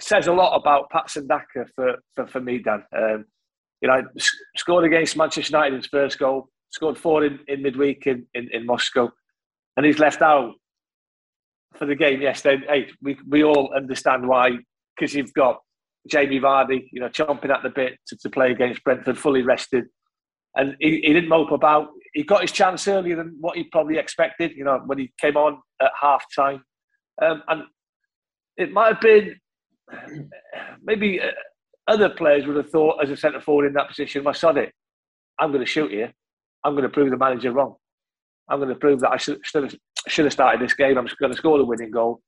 [0.00, 2.84] says a lot about Patson Daka for, for, for me, Dan.
[2.96, 3.24] Um,
[3.80, 4.02] you know,
[4.56, 8.48] scored against Manchester United in his first goal, scored four in, in midweek in, in,
[8.52, 9.10] in Moscow,
[9.76, 10.54] and he's left out
[11.74, 12.64] for the game Yes, yesterday.
[12.68, 14.50] Hey, we, we all understand why,
[14.96, 15.60] because you've got
[16.10, 19.84] Jamie Vardy, you know, chomping at the bit to, to play against Brentford, fully rested.
[20.54, 21.88] And he, he didn't mope about.
[22.14, 25.36] He got his chance earlier than what he probably expected, you know, when he came
[25.36, 26.62] on at half time.
[27.20, 27.64] Um, and
[28.56, 29.38] it might have been
[30.82, 31.26] maybe uh,
[31.88, 34.72] other players would have thought, as a centre forward in that position, I sod it.
[35.38, 36.12] I'm going to shoot here.
[36.64, 37.76] I'm going to prove the manager wrong.
[38.48, 39.74] I'm going to prove that I should, should, have,
[40.08, 40.98] should have started this game.
[40.98, 42.20] I'm going to score the winning goal.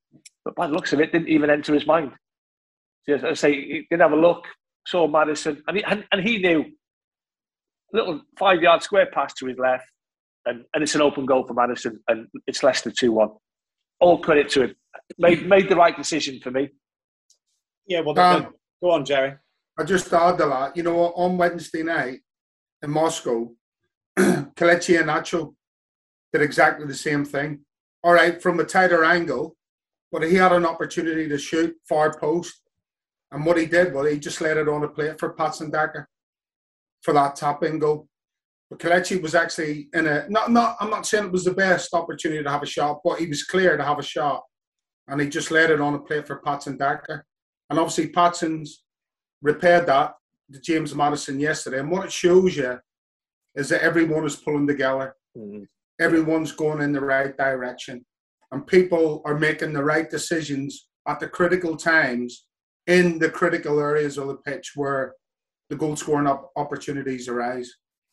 [0.45, 2.13] But by the looks of it, didn't even enter his mind.
[3.05, 4.45] So, as I say, he didn't have a look,
[4.87, 6.65] saw Maddison, and he, and, and he knew
[7.93, 9.85] little five yard square pass to his left,
[10.47, 13.29] and, and it's an open goal for Maddison, and it's Leicester 2 1.
[14.01, 14.75] All credit to him.
[15.19, 16.71] Made, made the right decision for me.
[17.87, 19.35] Yeah, well, um, go on, Jerry.
[19.79, 20.77] I just add to that.
[20.77, 22.21] You know, on Wednesday night
[22.83, 23.51] in Moscow,
[24.19, 25.55] Kelechi Iheanacho
[26.33, 27.61] did exactly the same thing.
[28.03, 29.57] All right, from a tighter angle,
[30.13, 32.61] but he had an opportunity to shoot far post.
[33.31, 36.07] And what he did was he just let it on a plate for Patson Daka
[37.03, 38.09] for that tap in goal.
[38.71, 41.95] But Kelechi was actually in a not not I'm not saying it was the best
[41.95, 44.43] opportunity to have a shot, but he was clear to have a shot.
[45.09, 47.23] And he just let it on a plate for Patson Daka.
[47.71, 48.85] And obviously, Patson's
[49.43, 50.15] repaired that
[50.53, 51.81] to James Maddison yesterday.
[51.81, 52.79] And what it shows you
[53.55, 55.15] is that everyone is pulling together.
[55.37, 55.65] Mm-hmm.
[56.01, 58.05] Everyone's going in the right direction.
[58.53, 62.47] And people are making the right decisions at the critical times
[62.87, 65.15] in the critical areas of the pitch where
[65.69, 67.71] the goal scoring op- opportunities arise.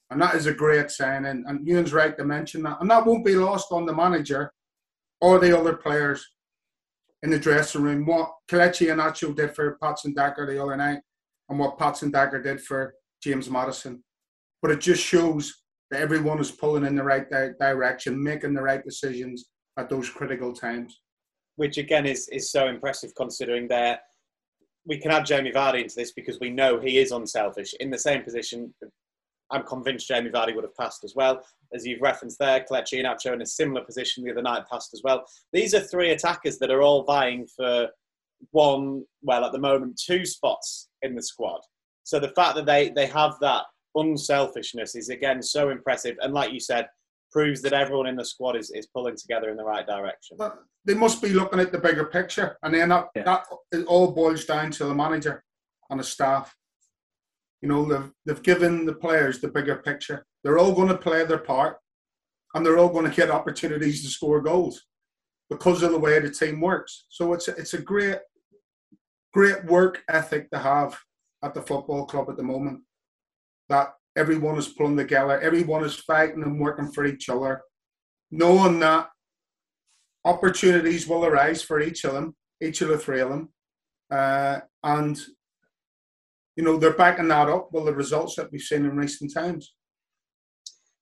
[0.10, 1.26] And that is a great sign.
[1.26, 2.82] And, and Ewan's right to mention that.
[2.82, 4.52] And that won't be lost on the manager
[5.22, 6.26] or the other players
[7.26, 8.06] in the dressing room.
[8.06, 11.00] What Kelechi Iheanacho did for Patson Daka the other night,
[11.50, 14.02] and what Patson Daka did for James Maddison.
[14.62, 18.62] But it just shows that everyone is pulling in the right di- direction, making the
[18.62, 21.02] right decisions at those critical times.
[21.56, 24.02] Which again is is so impressive considering that
[24.86, 27.74] we can add Jamie Vardy into this because we know he is unselfish.
[27.80, 28.72] In the same position,
[29.52, 31.44] I'm convinced Jamie Vardy would have passed as well.
[31.74, 35.02] As you've referenced there, Kelechi Iheanacho in a similar position the other night passed as
[35.04, 35.26] well.
[35.54, 37.90] These are three attackers that are all vying for
[38.52, 41.62] one, well, at the moment, two spots in the squad.
[42.04, 43.64] So the fact that they, they have that
[43.96, 46.18] unselfishness is, again, so impressive.
[46.22, 46.88] And like you said,
[47.32, 50.38] proves that everyone in the squad is, is pulling together in the right direction.
[50.38, 53.24] But they must be looking at the bigger picture, and then that, yeah.
[53.24, 55.44] that it all boils down to the manager
[55.90, 56.56] and the staff.
[57.66, 60.24] You know, they've, they've given the players the bigger picture.
[60.44, 61.78] They're all going to play their part,
[62.54, 64.84] and they're all going to get opportunities to score goals
[65.50, 67.08] because of the way the team works.
[67.10, 68.20] So it's a, it's a great,
[69.34, 70.96] great work ethic to have
[71.44, 72.82] at the football club at the moment.
[73.70, 77.64] That everyone is pulling together, everyone is fighting and working for each other,
[78.30, 79.10] knowing that
[80.24, 83.50] opportunities will arise for each of them, each of the three of them,
[84.12, 85.20] uh, and
[86.56, 89.74] you know they're backing that up with the results that we've seen in recent times.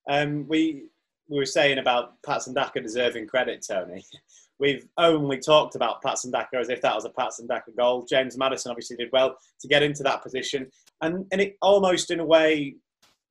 [0.10, 0.84] Um, we
[1.30, 4.06] we were saying about Patson Daka deserving credit, Tony.
[4.60, 8.06] We've only talked about Patson Daka as if that was a Patson Daka goal.
[8.08, 10.68] James Maddison obviously did well to get into that position,
[11.02, 12.76] and and it almost in a way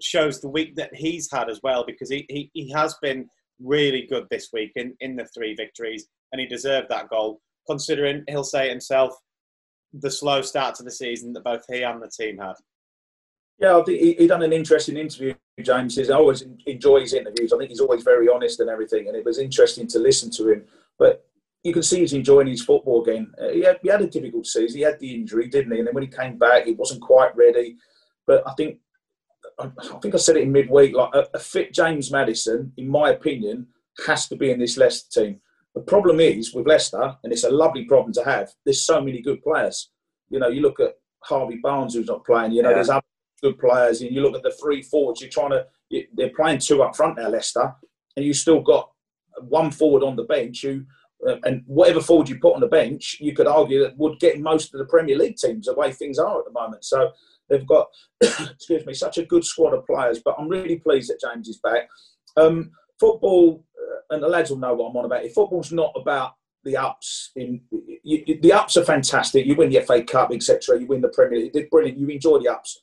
[0.02, 3.28] shows the week that he's had as well because he, he, he has been
[3.60, 8.24] really good this week in, in the three victories and he deserved that goal considering
[8.28, 9.14] he'll say himself
[9.92, 12.54] the slow start to the season that both he and the team had.
[13.58, 15.34] Yeah, I think he, done an interesting interview.
[15.62, 17.52] James I always enjoy his interviews.
[17.52, 20.50] I think he's always very honest and everything, and it was interesting to listen to
[20.50, 20.64] him.
[20.98, 21.24] But
[21.62, 23.32] you can see he's enjoying his football game.
[23.40, 24.78] Uh, he, had, he had a difficult season.
[24.78, 25.78] He had the injury, didn't he?
[25.78, 27.76] And then when he came back, he wasn't quite ready.
[28.26, 28.78] But I think
[29.58, 29.70] I
[30.00, 30.94] think I said it in midweek.
[30.96, 33.66] Like a, fit James Maddison, in my opinion,
[34.06, 35.40] has to be in this Leicester team.
[35.74, 38.50] The problem is with Leicester, and it's a lovely problem to have.
[38.64, 39.90] There's so many good players.
[40.28, 42.52] You know, you look at Harvey Barnes who's not playing.
[42.52, 42.76] You know, yeah.
[42.76, 43.02] there's other
[43.42, 45.20] good players, and you look at the three forwards.
[45.20, 45.66] You're trying to.
[45.88, 47.74] You, they're playing two up front now, Leicester,
[48.16, 48.90] and you still got
[49.40, 50.84] one forward on the bench who.
[51.24, 54.40] Uh, and whatever forward you put on the bench, you could argue that would get
[54.40, 56.84] most of the Premier League teams the way things are at the moment.
[56.84, 57.12] So
[57.52, 57.88] They've got,
[58.22, 60.20] excuse me, such a good squad of players.
[60.24, 61.88] But I'm really pleased that James is back.
[62.36, 63.64] Um, football,
[64.10, 65.24] and the lads will know what I'm on about.
[65.24, 65.34] It.
[65.34, 67.30] Football's not about the ups.
[67.36, 67.60] In
[68.04, 69.46] you, you, the ups are fantastic.
[69.46, 70.78] You win the FA Cup, etc.
[70.78, 71.52] You win the Premier League.
[71.54, 71.98] It's brilliant.
[71.98, 72.82] You enjoy the ups.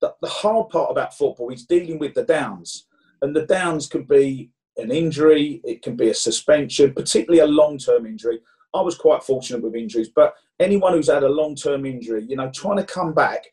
[0.00, 2.86] The hard part about football is dealing with the downs,
[3.20, 5.60] and the downs can be an injury.
[5.62, 8.40] It can be a suspension, particularly a long-term injury.
[8.74, 12.50] I was quite fortunate with injuries, but anyone who's had a long-term injury, you know,
[12.52, 13.44] trying to come back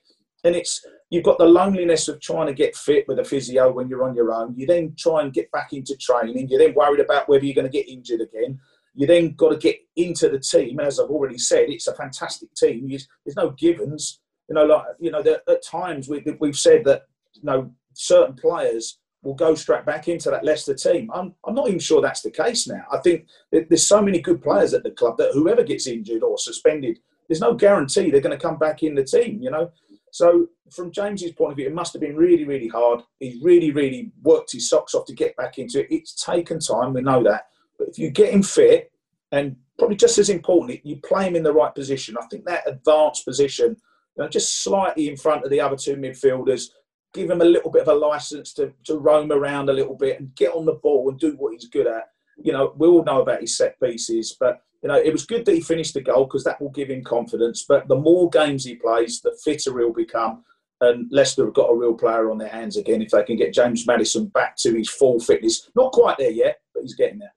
[0.44, 3.88] and it's you've got the loneliness of trying to get fit with a physio when
[3.88, 4.54] you're on your own.
[4.56, 6.48] You then try and get back into training.
[6.48, 8.60] You're then worried about whether you're going to get injured again.
[8.96, 10.80] You then got to get into the team.
[10.80, 12.88] As I've already said, it's a fantastic team.
[12.90, 14.20] There's no givens.
[14.48, 19.00] You know, like you know, at times we, we've said that you know certain players
[19.22, 21.10] will go straight back into that Leicester team.
[21.14, 22.84] I'm, I'm not even sure that's the case now.
[22.92, 26.38] I think there's so many good players at the club that whoever gets injured or
[26.38, 29.42] suspended, there's no guarantee they're going to come back in the team.
[29.42, 29.72] You know,
[30.12, 33.02] so, from James's point of view, it must have been really, really hard.
[33.20, 35.88] He's really, really worked his socks off to get back into it.
[35.90, 37.48] It's taken time, we know that.
[37.78, 38.92] But if you get him fit,
[39.32, 42.18] and probably just as important, you play him in the right position.
[42.18, 43.78] I think that advanced position,
[44.18, 46.70] you know, just slightly in front of the other two midfielders,
[47.14, 50.20] give him a little bit of a license to, to roam around a little bit
[50.20, 52.10] and get on the ball and do what he's good at.
[52.38, 55.46] You know, we all know about his set pieces, but you know, it was good
[55.46, 57.66] that he finished the goal because that will give him confidence.
[57.68, 60.44] But the more games he plays, the fitter he'll become.
[60.82, 63.54] And Leicester have got a real player on their hands again if they can get
[63.54, 65.70] James Maddison back to his full fitness.
[65.76, 67.34] Not quite there yet, but he's getting there.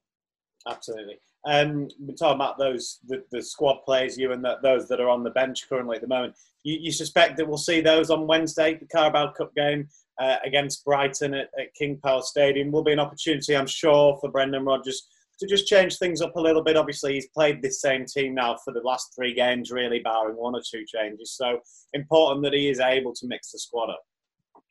[0.69, 1.19] Absolutely.
[1.45, 5.09] Um, we're talking about those the, the squad players, you and the, those that are
[5.09, 6.37] on the bench currently at the moment.
[6.63, 9.89] You, you, suspect that we'll see those on Wednesday, the Carabao Cup game
[10.21, 12.71] uh, against Brighton at, at King Power Stadium.
[12.71, 15.09] Will be an opportunity, I'm sure, for Brendan Rodgers
[15.43, 16.77] to just change things up a little bit.
[16.77, 20.55] Obviously, he's played this same team now for the last three games, really, barring one
[20.55, 21.33] or two changes.
[21.37, 21.59] So
[21.93, 24.03] important that he is able to mix the squad up.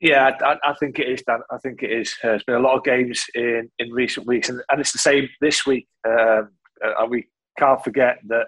[0.00, 1.40] Yeah, I, I think it is, Dan.
[1.50, 2.14] I think it is.
[2.24, 4.98] Uh, there's been a lot of games in, in recent weeks, and, and it's the
[4.98, 5.86] same this week.
[6.08, 6.50] Um,
[6.80, 8.46] and we can't forget that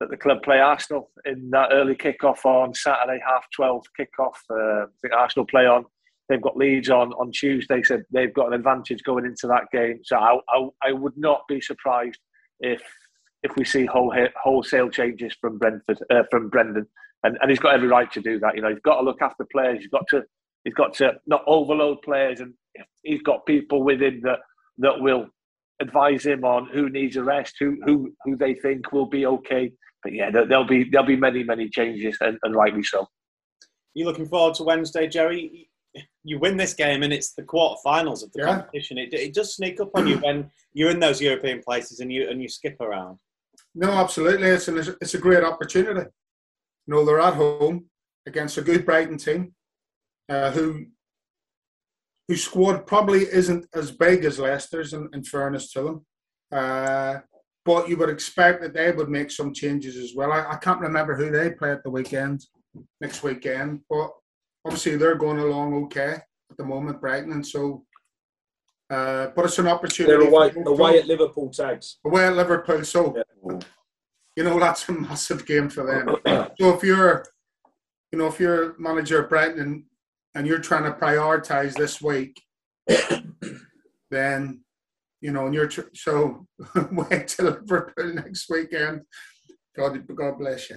[0.00, 4.42] that the club play Arsenal in that early kick-off on Saturday, half 12 kick-off.
[4.50, 5.86] Uh, I think Arsenal play on
[6.28, 10.00] They've got Leeds on on Tuesday, so they've got an advantage going into that game.
[10.02, 12.18] So I, I, I would not be surprised
[12.60, 12.82] if
[13.42, 14.12] if we see whole,
[14.42, 16.86] wholesale changes from Brentford uh, from Brendan,
[17.22, 18.56] and, and he's got every right to do that.
[18.56, 19.78] You know, he's got to look after players.
[19.78, 20.22] He's got to
[20.64, 22.54] he's got to not overload players, and
[23.02, 24.40] he's got people with him that
[24.78, 25.26] that will
[25.80, 29.72] advise him on who needs a rest, who who who they think will be okay.
[30.02, 33.06] But yeah, there'll be there'll be many many changes, and, and rightly so.
[33.94, 35.70] You looking forward to Wednesday, Jerry?
[36.24, 38.46] You win this game and it's the quarterfinals of the yeah.
[38.46, 38.98] competition.
[38.98, 42.28] It, it does sneak up on you when you're in those European places and you
[42.28, 43.18] and you skip around.
[43.74, 44.48] No, absolutely.
[44.48, 46.08] It's an, it's a great opportunity.
[46.86, 47.86] You know, they're at home
[48.26, 49.54] against a good Brighton team
[50.28, 50.86] uh, who
[52.28, 56.06] whose squad probably isn't as big as Leicester's, in, in fairness to them.
[56.50, 57.18] Uh,
[57.64, 60.32] but you would expect that they would make some changes as well.
[60.32, 62.44] I, I can't remember who they play at the weekend,
[63.00, 64.10] next weekend, but
[64.66, 66.16] obviously they're going along okay
[66.50, 67.84] at the moment, Brighton, and so.
[68.88, 70.16] Uh, but it's an opportunity.
[70.16, 71.98] They're away, away at Liverpool tags.
[72.04, 73.58] Away at Liverpool, so yeah.
[74.36, 76.16] you know that's a massive game for them.
[76.60, 77.24] so if you're,
[78.12, 79.84] you know, if you're manager of Brighton and,
[80.36, 82.40] and you're trying to prioritise this week,
[84.10, 84.60] then
[85.20, 86.46] you know, and you're tr- so
[86.92, 89.00] wait till Liverpool next weekend.
[89.76, 90.76] God, God bless you.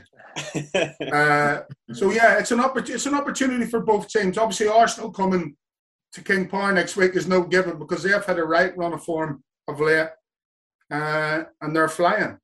[1.12, 1.62] uh,
[1.93, 2.93] so yeah, it's an opportunity.
[2.93, 4.38] It's an opportunity for both teams.
[4.38, 5.56] Obviously, Arsenal coming
[6.14, 8.93] to King Power next week is no given because they have had a right run
[8.93, 10.10] of form of late,
[10.91, 12.38] uh, and they're flying.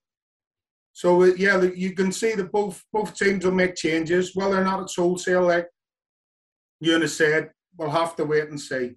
[0.93, 4.36] So uh, yeah, you can see that both both teams will make changes.
[4.36, 5.68] Whether or not it's wholesale, like
[6.80, 8.91] Eunice said, we'll have to wait and see.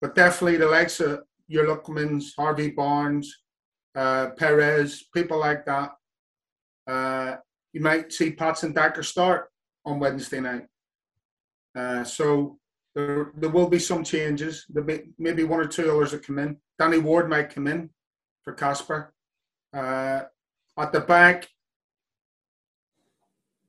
[0.00, 3.42] But definitely the likes of your Lookmans, Harvey Barnes,
[3.96, 5.90] uh, Perez, people like that.
[6.86, 7.36] Uh,
[7.72, 9.48] you might see Patson Daka start
[9.84, 10.66] on Wednesday night.
[11.76, 12.58] Uh, so
[12.94, 14.64] there, there will be some changes.
[14.68, 16.56] There may, maybe one or two others that come in.
[16.78, 17.90] Danny Ward might come in
[18.42, 19.12] for Kasper.
[19.72, 20.22] Uh,
[20.78, 21.48] at the back,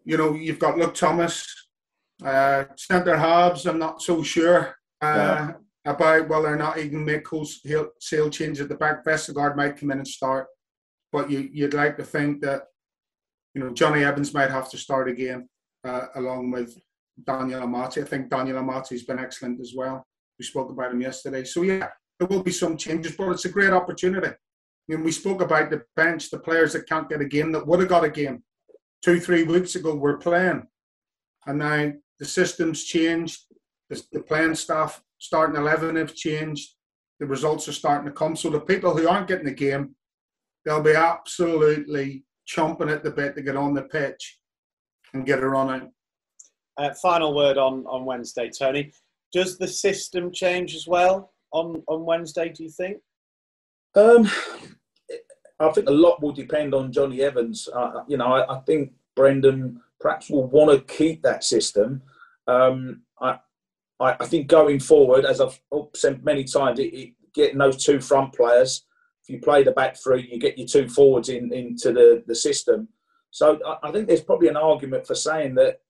[0.03, 1.47] you know, you've got Luke Thomas.
[2.23, 4.75] Uh, Centre halves, I'm not so sure.
[5.01, 5.51] Uh, yeah
[5.85, 9.05] about whether or not he can make wholesale change at the back.
[9.05, 10.47] Vestergaard might come in and start,
[11.11, 12.63] but you, would like to think that
[13.55, 15.49] you know Jonny Evans might have to start again
[15.85, 16.77] uh, along with
[17.25, 18.03] Daniel Amartey.
[18.03, 20.05] I think Daniel Amartey's been excellent as well.
[20.37, 21.45] We spoke about him yesterday.
[21.45, 21.87] So yeah,
[22.19, 24.31] there will be some changes, but it's a great opportunity.
[24.87, 27.79] Mean, we spoke about the bench, the players that can't get a game that would
[27.79, 28.43] have got a game
[29.03, 30.67] two, three weeks ago were playing,
[31.47, 33.41] and now the system's changed.
[33.89, 36.75] The, the playing staff starting 11 have changed.
[37.19, 38.35] The results are starting to come.
[38.35, 39.95] So the people who aren't getting the game,
[40.65, 44.39] they'll be absolutely chomping at the bit to get on the pitch
[45.13, 45.89] and get a run out.
[46.77, 48.91] Uh, final word on, on Wednesday, Tony.
[49.31, 52.97] Does the system change as well on, on Wednesday, do you think?
[53.95, 54.29] Um,
[55.59, 57.69] I think a lot will depend on Jonny Evans.
[57.73, 62.01] Uh, you know, I, I, think Brendan perhaps will want to keep that system.
[62.47, 63.39] Um, I,
[63.99, 65.59] I, I think going forward, as I've
[65.95, 68.85] said many times, it, it, getting those two front players,
[69.27, 72.35] if you play the back three, you get your two forwards in, into the, the
[72.35, 72.87] system.
[73.31, 75.81] So I, I think there's probably an argument for saying that,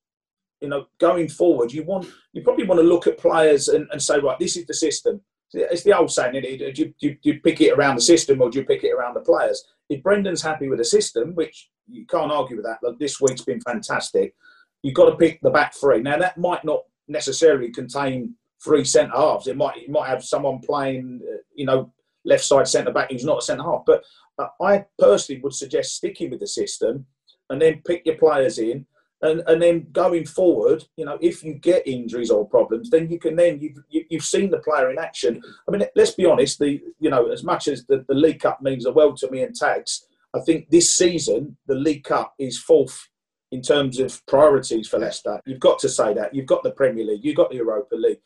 [0.62, 4.02] you know, going forward, you want you probably want to look at players and, and
[4.02, 5.20] say, right, this is the system.
[5.54, 8.60] It's the old saying, do you, do, you, pick it around the system or do
[8.60, 9.64] you pick it around the players?
[9.90, 13.44] If Brendan's happy with the system, which you can't argue with that, like this week's
[13.44, 14.34] been fantastic,
[14.82, 16.02] you've got to pick the back three.
[16.02, 19.48] Now, that might not necessarily contain three centre halves.
[19.48, 21.94] It might it might have someone playing, uh, you know,
[22.26, 23.84] left side centre back who's not a centre half.
[23.86, 24.04] But
[24.38, 27.06] uh, I personally would suggest sticking with the system
[27.50, 28.86] and then pick your players in.
[29.22, 33.18] And, and then going forward, you know, if you get injuries or problems, then you
[33.18, 35.42] can then you've you, have you have seen the player in action.
[35.68, 36.60] I mean, let's be honest.
[36.60, 39.42] The you know, as much as the, the League Cup means the world to me
[39.42, 40.06] and tags,
[40.36, 43.08] I think this season the League Cup is fourth
[43.52, 45.42] in terms of priorities for Leicester.
[45.46, 46.36] You've got to say that.
[46.36, 48.20] You've got the Premier League, you've got the Europa League.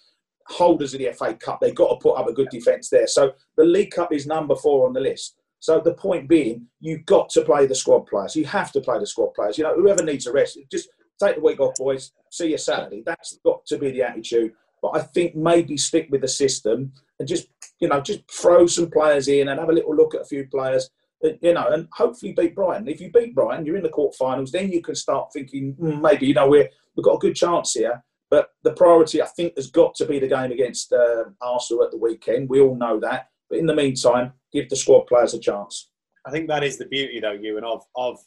[0.50, 3.08] Holders of the FA Cup, they've got to put up a good defence there.
[3.08, 5.36] So the League Cup is number four on the list.
[5.60, 8.36] So the point being, you've got to play the squad players.
[8.36, 9.58] You have to play the squad players.
[9.58, 10.90] You know, whoever needs a rest, just
[11.22, 12.12] take the week off, boys.
[12.32, 13.04] See you Saturday.
[13.06, 14.54] That's got to be the attitude.
[14.82, 17.48] But I think maybe stick with the system and just,
[17.80, 20.48] you know, just throw some players in and have a little look at a few
[20.48, 20.90] players
[21.22, 22.88] you know, and hopefully beat Brighton.
[22.88, 24.52] If you beat Brighton, you're in the quarterfinals.
[24.52, 27.74] Then you can start thinking mm, maybe you know we're we've got a good chance
[27.74, 28.04] here.
[28.30, 31.92] But the priority, I think, has got to be the game against uh, Arsenal at
[31.92, 32.50] the weekend.
[32.50, 33.30] We all know that.
[33.50, 35.90] But in the meantime, give the squad players a chance.
[36.26, 38.20] I think that is the beauty, though, you and of of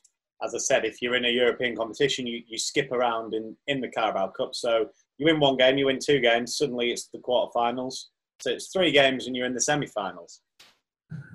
[0.44, 3.80] as I said, if you're in a European competition, you, you skip around in, in
[3.80, 4.54] the Carabao Cup.
[4.54, 4.88] So
[5.18, 8.06] you win one game, you win two games, suddenly it's the quarterfinals.
[8.40, 10.40] So it's three games and you're in the semi-finals.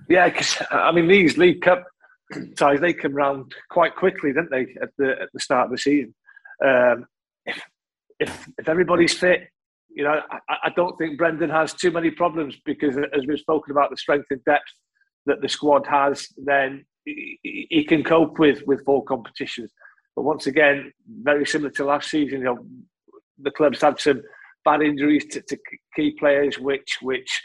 [0.09, 1.86] Yeah, because I mean these League Cup
[2.57, 4.76] ties they come round quite quickly, don't they?
[4.82, 6.13] At the at the start of the season,
[6.65, 7.05] um,
[8.20, 9.49] if if everybody's fit,
[9.89, 13.72] you know, I, I, don't think Brendan has too many problems because as we've spoken
[13.72, 14.72] about the strength and depth
[15.26, 19.72] that the squad has, then he, he can cope with with four competitions.
[20.15, 20.91] But once again,
[21.22, 22.65] very similar to last season, you know,
[23.39, 24.22] the club's had some
[24.65, 25.57] bad injuries to, to
[25.95, 27.41] key players, which which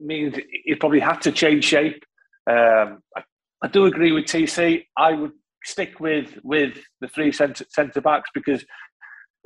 [0.00, 2.02] means he probably had to change shape.
[2.50, 3.22] Um, I,
[3.62, 4.84] I, do agree with TC.
[4.96, 5.32] I would
[5.64, 8.64] stick with with the three centre centre backs because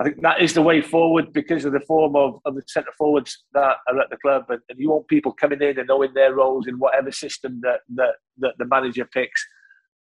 [0.01, 2.93] I think that is the way forward because of the form of, of the centre
[2.97, 6.15] forwards that are at the club, and, and, you want people coming in and knowing
[6.15, 9.45] their roles in whatever system that, that that the manager picks.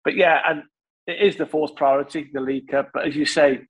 [0.05, 0.63] But yeah, and
[1.07, 2.89] it is the fourth priority, the League Cup.
[2.93, 3.61] But as you say,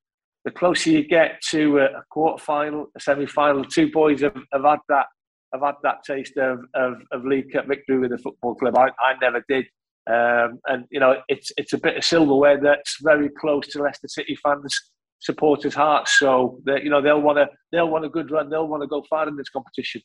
[0.44, 4.64] the closer you get to a, quarter final, a semi final, two boys have, have
[4.64, 5.06] had that
[5.54, 8.78] have had that taste of, of, of League Cup victory with the football club.
[8.78, 9.66] I, I never did.
[10.10, 14.10] Um, and you know, it's it's a bit of silverware that's very close to Leicester
[14.10, 14.78] City fans
[15.20, 16.20] supporters' hearts.
[16.20, 18.50] So that you know they'll want to they'll want a good run.
[18.50, 20.02] They'll want to go far in this competition.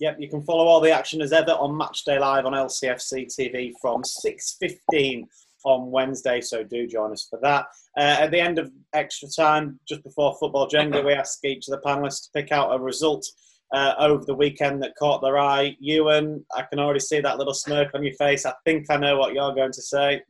[0.00, 3.70] Yep, you can follow all the action as ever on Matchday Live on LCFC TV
[3.80, 5.22] from 6.15
[5.64, 7.66] on Wednesday, so do join us for that.
[7.96, 11.72] Uh, at the end of extra time, just before football Jenga, we ask each of
[11.72, 13.24] the panellists to pick out a result
[13.72, 15.76] uh, over the weekend that caught their eye.
[15.80, 18.44] Ewan, I can already see that little smirk on your face.
[18.46, 20.22] I think I know what you're going to say.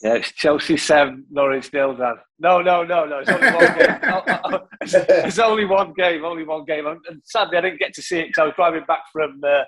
[0.00, 2.14] Yeah, it's Chelsea 7, Norwich nil, Dan.
[2.38, 3.18] No, no, no, no.
[3.18, 3.98] It's only one game.
[4.04, 4.68] Oh, oh, oh.
[4.80, 6.86] it's only one game, only one game.
[6.86, 9.64] And sadly, I didn't get to see it because I was driving back from uh,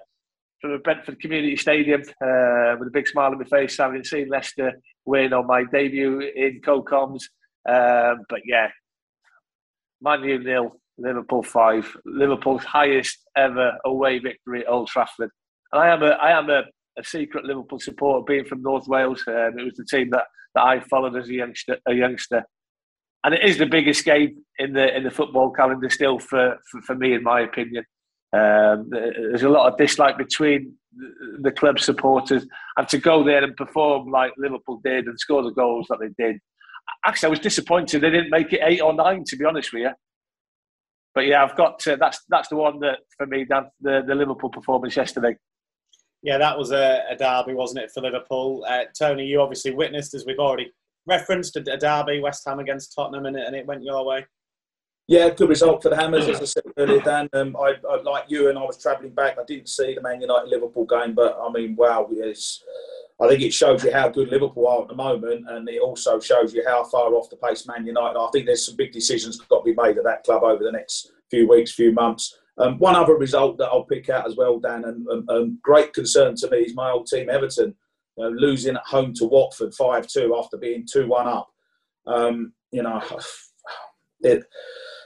[0.61, 4.28] from the Brentford Community Stadium uh, with a big smile on my face, having seen
[4.28, 4.72] Leicester
[5.05, 7.28] win on my debut in Co-Coms.
[7.68, 8.68] Um, but yeah,
[10.01, 11.91] Man U nil, Liverpool five.
[12.05, 15.31] Liverpool's highest ever away victory at Old Trafford.
[15.72, 16.62] And I am a, I am a
[16.99, 19.22] a secret Liverpool supporter, being from North Wales.
[19.26, 20.24] Um, it was the team that,
[20.55, 22.45] that I followed as a youngster, a youngster,
[23.24, 26.82] and it is the biggest game in the in the football calendar still for for,
[26.82, 27.84] for me, in my opinion.
[28.32, 30.74] Um, there's a lot of dislike between
[31.41, 35.51] the club supporters, and to go there and perform like Liverpool did and score the
[35.51, 36.41] goals that they did.
[37.05, 39.24] Actually, I was disappointed they didn't make it eight or nine.
[39.26, 39.91] To be honest with you,
[41.14, 44.14] but yeah, I've got to, that's that's the one that for me, Dan, the the
[44.14, 45.36] Liverpool performance yesterday.
[46.23, 48.64] Yeah, that was a, a derby, wasn't it, for Liverpool?
[48.68, 50.71] Uh, Tony, you obviously witnessed, as we've already
[51.07, 54.27] referenced, a, derby, West Ham against Tottenham, and it, and it went your way.
[55.09, 57.29] Yeah, good result for the Hammers, as I said earlier, Dan.
[57.33, 59.39] Um, I, I, like you, and I was travelling back.
[59.41, 62.62] I didn't see the Man United Liverpool game, but I mean, wow, yes.
[63.21, 66.21] I think it shows you how good Liverpool are at the moment, and it also
[66.21, 68.16] shows you how far off the pace Man United.
[68.16, 68.29] Are.
[68.29, 70.73] I think there's some big decisions got to be made at that club over the
[70.73, 72.39] next few weeks, few months.
[72.61, 76.50] Um, one other result that I'll pick out as well, Dan, and, great concern to
[76.50, 77.74] me is my old team Everton
[78.18, 81.48] uh, losing at home to Watford 5 2 after being 2 1 up.
[82.06, 83.02] Um, you know,
[84.20, 84.44] it,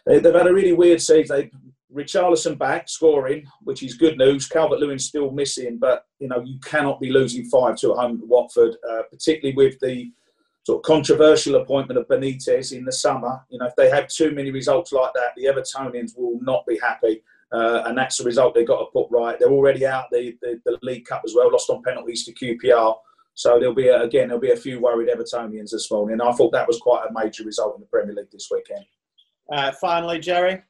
[0.07, 1.37] they, have had a really weird season.
[1.37, 1.51] They,
[1.95, 4.49] Richarlison back scoring, which is good news.
[4.49, 8.19] Calvert Lewin still missing, but you know you cannot be losing five to at home
[8.19, 10.11] to Watford, uh, particularly with the
[10.65, 13.45] sort of controversial appointment of Benitez in the summer.
[13.49, 16.79] You know, if they have too many results like that, the Evertonians will not be
[16.83, 17.23] happy.
[17.53, 19.39] Uh, and that's the result they've got to put right.
[19.39, 22.97] They're already out the, the, the League Cup as well, lost on penalties to QPR.
[23.35, 26.21] So there'll be a, again there'll be a few worried Evertonians this morning.
[26.21, 28.85] I thought that was quite a major result in the Premier League this weekend.
[29.53, 30.63] Uh, finally, Jerry,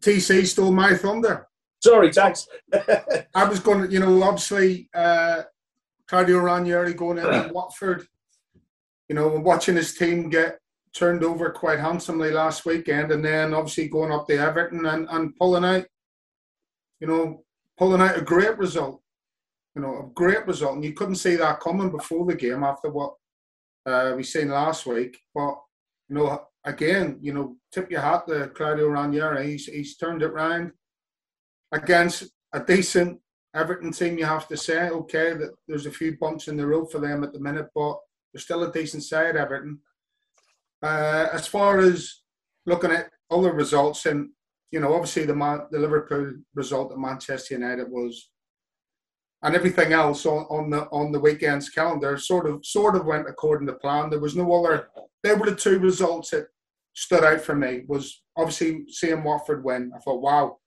[0.00, 1.46] TC stole my thunder.
[1.82, 2.48] Sorry, Tags.
[3.34, 5.42] I was going to, you know, obviously uh,
[6.06, 8.06] Claudio Ranieri going into Watford.
[9.08, 10.58] You know, watching his team get
[10.94, 15.36] turned over quite handsomely last weekend, and then obviously going up to Everton and, and
[15.36, 15.86] pulling out,
[17.00, 17.44] you know,
[17.78, 19.00] pulling out a great result.
[19.74, 22.90] You know, a great result, and you couldn't see that coming before the game after
[22.90, 23.14] what
[23.86, 25.18] uh, we seen last week.
[25.34, 25.56] But
[26.08, 29.52] you know, again, you know, tip your hat to Claudio Ranieri.
[29.52, 30.72] He's he's turned it round
[31.72, 33.18] against a decent
[33.54, 34.18] Everton team.
[34.18, 37.24] You have to say, okay, that there's a few bumps in the road for them
[37.24, 37.98] at the minute, but
[38.32, 39.80] they're still a decent side, Everton.
[40.82, 42.22] Uh, as far as
[42.66, 44.30] looking at other results, and
[44.70, 48.30] you know, obviously the Man- the Liverpool result at Manchester United was,
[49.42, 53.28] and everything else on, on the on the weekend's calendar sort of sort of went
[53.28, 54.10] according to plan.
[54.10, 54.88] There was no other.
[55.22, 56.48] There were the two results that
[56.94, 57.82] stood out for me.
[57.86, 59.92] Was obviously seeing Watford win.
[59.94, 60.58] I thought, wow,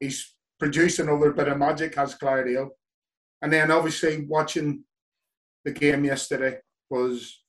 [0.00, 2.70] he's produced another bit of magic, has Claudio.
[3.42, 4.84] And then obviously watching
[5.64, 6.58] the game yesterday
[6.90, 7.40] was,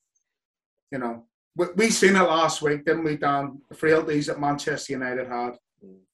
[0.92, 1.24] you know,
[1.56, 3.60] we seen it last week, didn't we, Dan?
[3.68, 5.52] The frailties that Manchester United had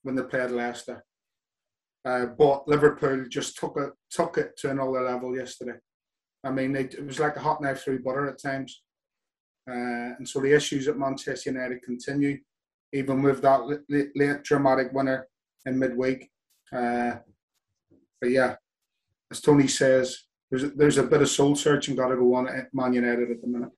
[0.02, 1.04] when they played Leicester.
[2.04, 5.78] Uh, but Liverpool just took it took it to another level yesterday.
[6.44, 8.82] I mean, they, it was like a hot knife through butter at times.
[9.68, 12.38] Uh, and so the issues at Manchester United continue,
[12.92, 15.26] even with that late, late dramatic winner
[15.64, 16.30] in midweek.
[16.72, 17.16] Uh,
[18.20, 18.54] but yeah,
[19.32, 22.72] as Tony says, there's there's a bit of soul searching got to go on at
[22.72, 23.70] Man United at the minute.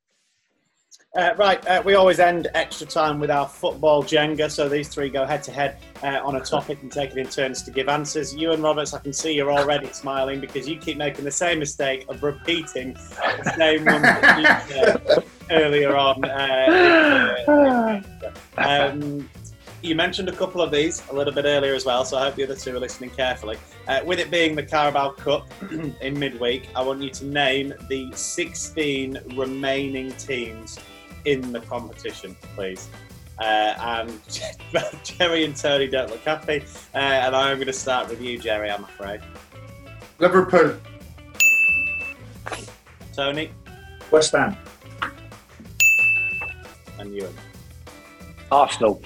[1.16, 4.50] Uh, right, uh, we always end extra time with our football Jenga.
[4.50, 7.26] So these three go head to head uh, on a topic and take it in
[7.28, 8.36] turns to give answers.
[8.36, 12.04] Ewan Roberts, I can see you're already smiling because you keep making the same mistake
[12.10, 16.24] of repeating the same one that you said earlier on.
[16.24, 18.02] Uh,
[18.58, 19.28] Um,
[19.82, 22.34] you mentioned a couple of these a little bit earlier as well, so I hope
[22.34, 23.56] the other two are listening carefully.
[23.86, 28.10] Uh, with it being the Carabao Cup in midweek, I want you to name the
[28.12, 30.80] 16 remaining teams
[31.24, 32.88] in the competition, please.
[33.38, 34.20] Uh, and
[35.04, 36.64] Jerry and Tony don't look happy,
[36.94, 38.70] uh, and I'm going to start with you, Jerry.
[38.70, 39.20] I'm afraid.
[40.18, 40.76] Liverpool,
[43.12, 43.52] Tony
[44.10, 44.56] West Ham,
[46.98, 47.34] and Ewan.
[48.50, 49.02] Arsenal,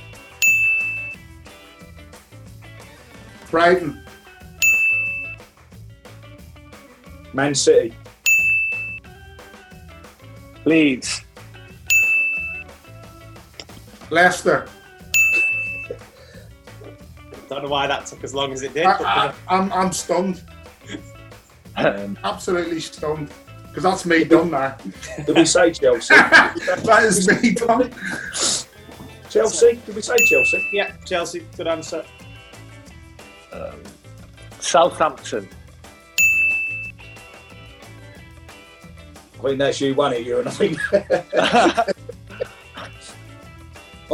[3.50, 4.00] Brighton,
[7.34, 7.92] Man City,
[10.64, 11.22] Leeds,
[14.12, 14.68] Leicester.
[17.48, 18.84] Don't know why that took as long as it did.
[18.84, 20.42] I, I, I'm, I'm stunned,
[21.76, 23.30] um, absolutely stunned,
[23.68, 24.76] because that's me done now.
[25.26, 26.14] did we say Chelsea?
[26.14, 27.90] that is me done.
[29.30, 29.80] Chelsea?
[29.86, 30.68] Did we say Chelsea?
[30.72, 32.04] yeah, Chelsea, good answer.
[33.52, 33.82] um,
[34.60, 35.48] Southampton,
[39.42, 40.78] I mean, that's you one it, you and I think.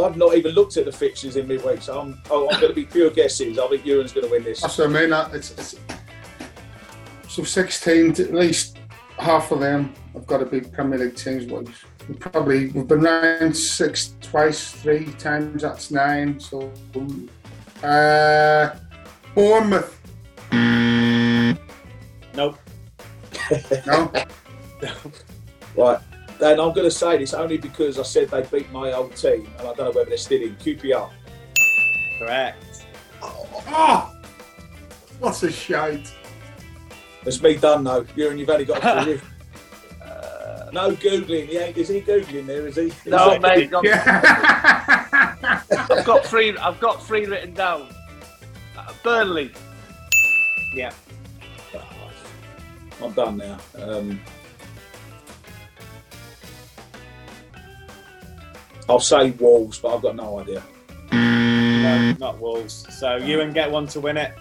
[0.05, 2.75] I've not even looked at the fixtures in midweek, so I'm, oh, I'm going to
[2.75, 3.59] be pure guesses.
[3.59, 4.61] I think Ewan's going to win this.
[4.61, 5.11] That's what I mean.
[5.11, 5.77] That it's, it's
[7.29, 8.11] so 16.
[8.11, 8.79] At least
[9.19, 11.47] half of them have got to be Premier League teams.
[11.47, 11.65] Well,
[12.09, 15.63] we probably we've been round six twice, three times.
[15.63, 16.41] That's nine.
[16.41, 16.73] So,
[17.83, 18.77] uh,
[19.35, 19.95] Bournemouth.
[22.35, 22.59] Nope.
[23.87, 24.13] No,
[25.77, 26.01] Right.
[26.41, 29.49] And I'm going to say this only because I said they beat my old team,
[29.59, 31.11] and I don't know whether they're still in QPR.
[32.19, 32.85] Correct.
[33.23, 34.15] oh,
[35.19, 36.13] what's a shite.
[37.25, 38.07] It's me done though.
[38.17, 39.21] You and you've only got to
[40.03, 41.47] uh, No googling.
[41.49, 42.67] He ain't, is he googling there?
[42.67, 42.93] Is he?
[43.07, 43.75] No, Is mate.
[43.75, 45.05] I've, Yeah.
[45.91, 46.57] I've got three.
[46.57, 47.89] I've got three written down.
[48.77, 49.51] Uh, Burnley,
[50.75, 50.93] Yeah.
[53.03, 53.59] I'm done now.
[53.77, 54.21] Um,
[58.89, 60.63] I'll say Wolves, but I've got no idea.
[61.13, 62.87] No, not Wolves.
[62.99, 64.33] So Ewan get one to win it.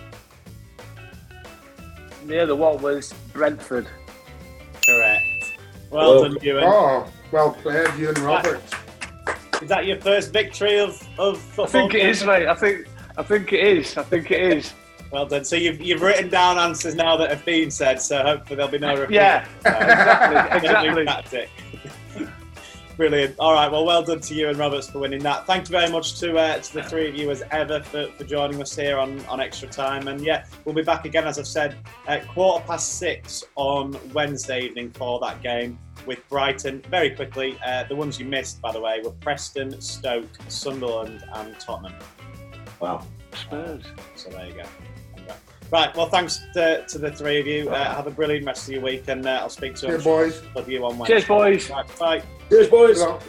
[2.26, 3.88] the other one was Brentford.
[4.86, 5.24] Correct.
[5.90, 6.64] Well, Well- done, Ewan.
[6.66, 8.62] oh, well played, Ewan Robert.
[9.62, 11.66] Is that your first victory of, of football?
[11.66, 11.68] I football?
[11.68, 12.48] think it is, mate.
[12.48, 12.88] I think.
[13.18, 13.98] I think it is.
[13.98, 14.74] I think it is.
[15.12, 15.44] Well done.
[15.46, 18.78] So you've, you've written down answers now that have been said, so hopefully there'll be
[18.78, 19.16] no repeat.
[19.16, 21.48] Yeah, Uh, exactly, exactly.
[22.98, 23.36] Brilliant.
[23.38, 23.72] All right.
[23.72, 25.46] Well, well done to Ewan Roberts for winning that.
[25.46, 28.24] Thank you very much to uh, to the three of you as ever for, for
[28.24, 30.08] joining us here on, on extra time.
[30.08, 31.76] And yeah, we'll be back again as I've said
[32.08, 35.78] at quarter past six on Wednesday evening for that game
[36.08, 36.82] with Brighton.
[36.90, 41.60] Very quickly, uh, the ones you missed, by the way, were Preston, Stoke, Sunderland, and
[41.60, 41.94] Tottenham.
[42.80, 43.06] Wow.
[43.36, 43.84] Spurs.
[44.16, 44.64] So there you go.
[45.72, 45.96] Right.
[45.96, 47.70] Well, thanks to, to the three of you.
[47.70, 50.00] Uh, have a brilliant rest of your week, and uh, I'll speak to Yeah, you
[50.00, 50.42] boys.
[50.56, 51.16] of you on Wednesday.
[51.16, 51.70] Cheers, boys.
[51.70, 52.24] Right, bye.
[52.50, 52.98] Cheers, boys.
[53.00, 53.24] Good luck.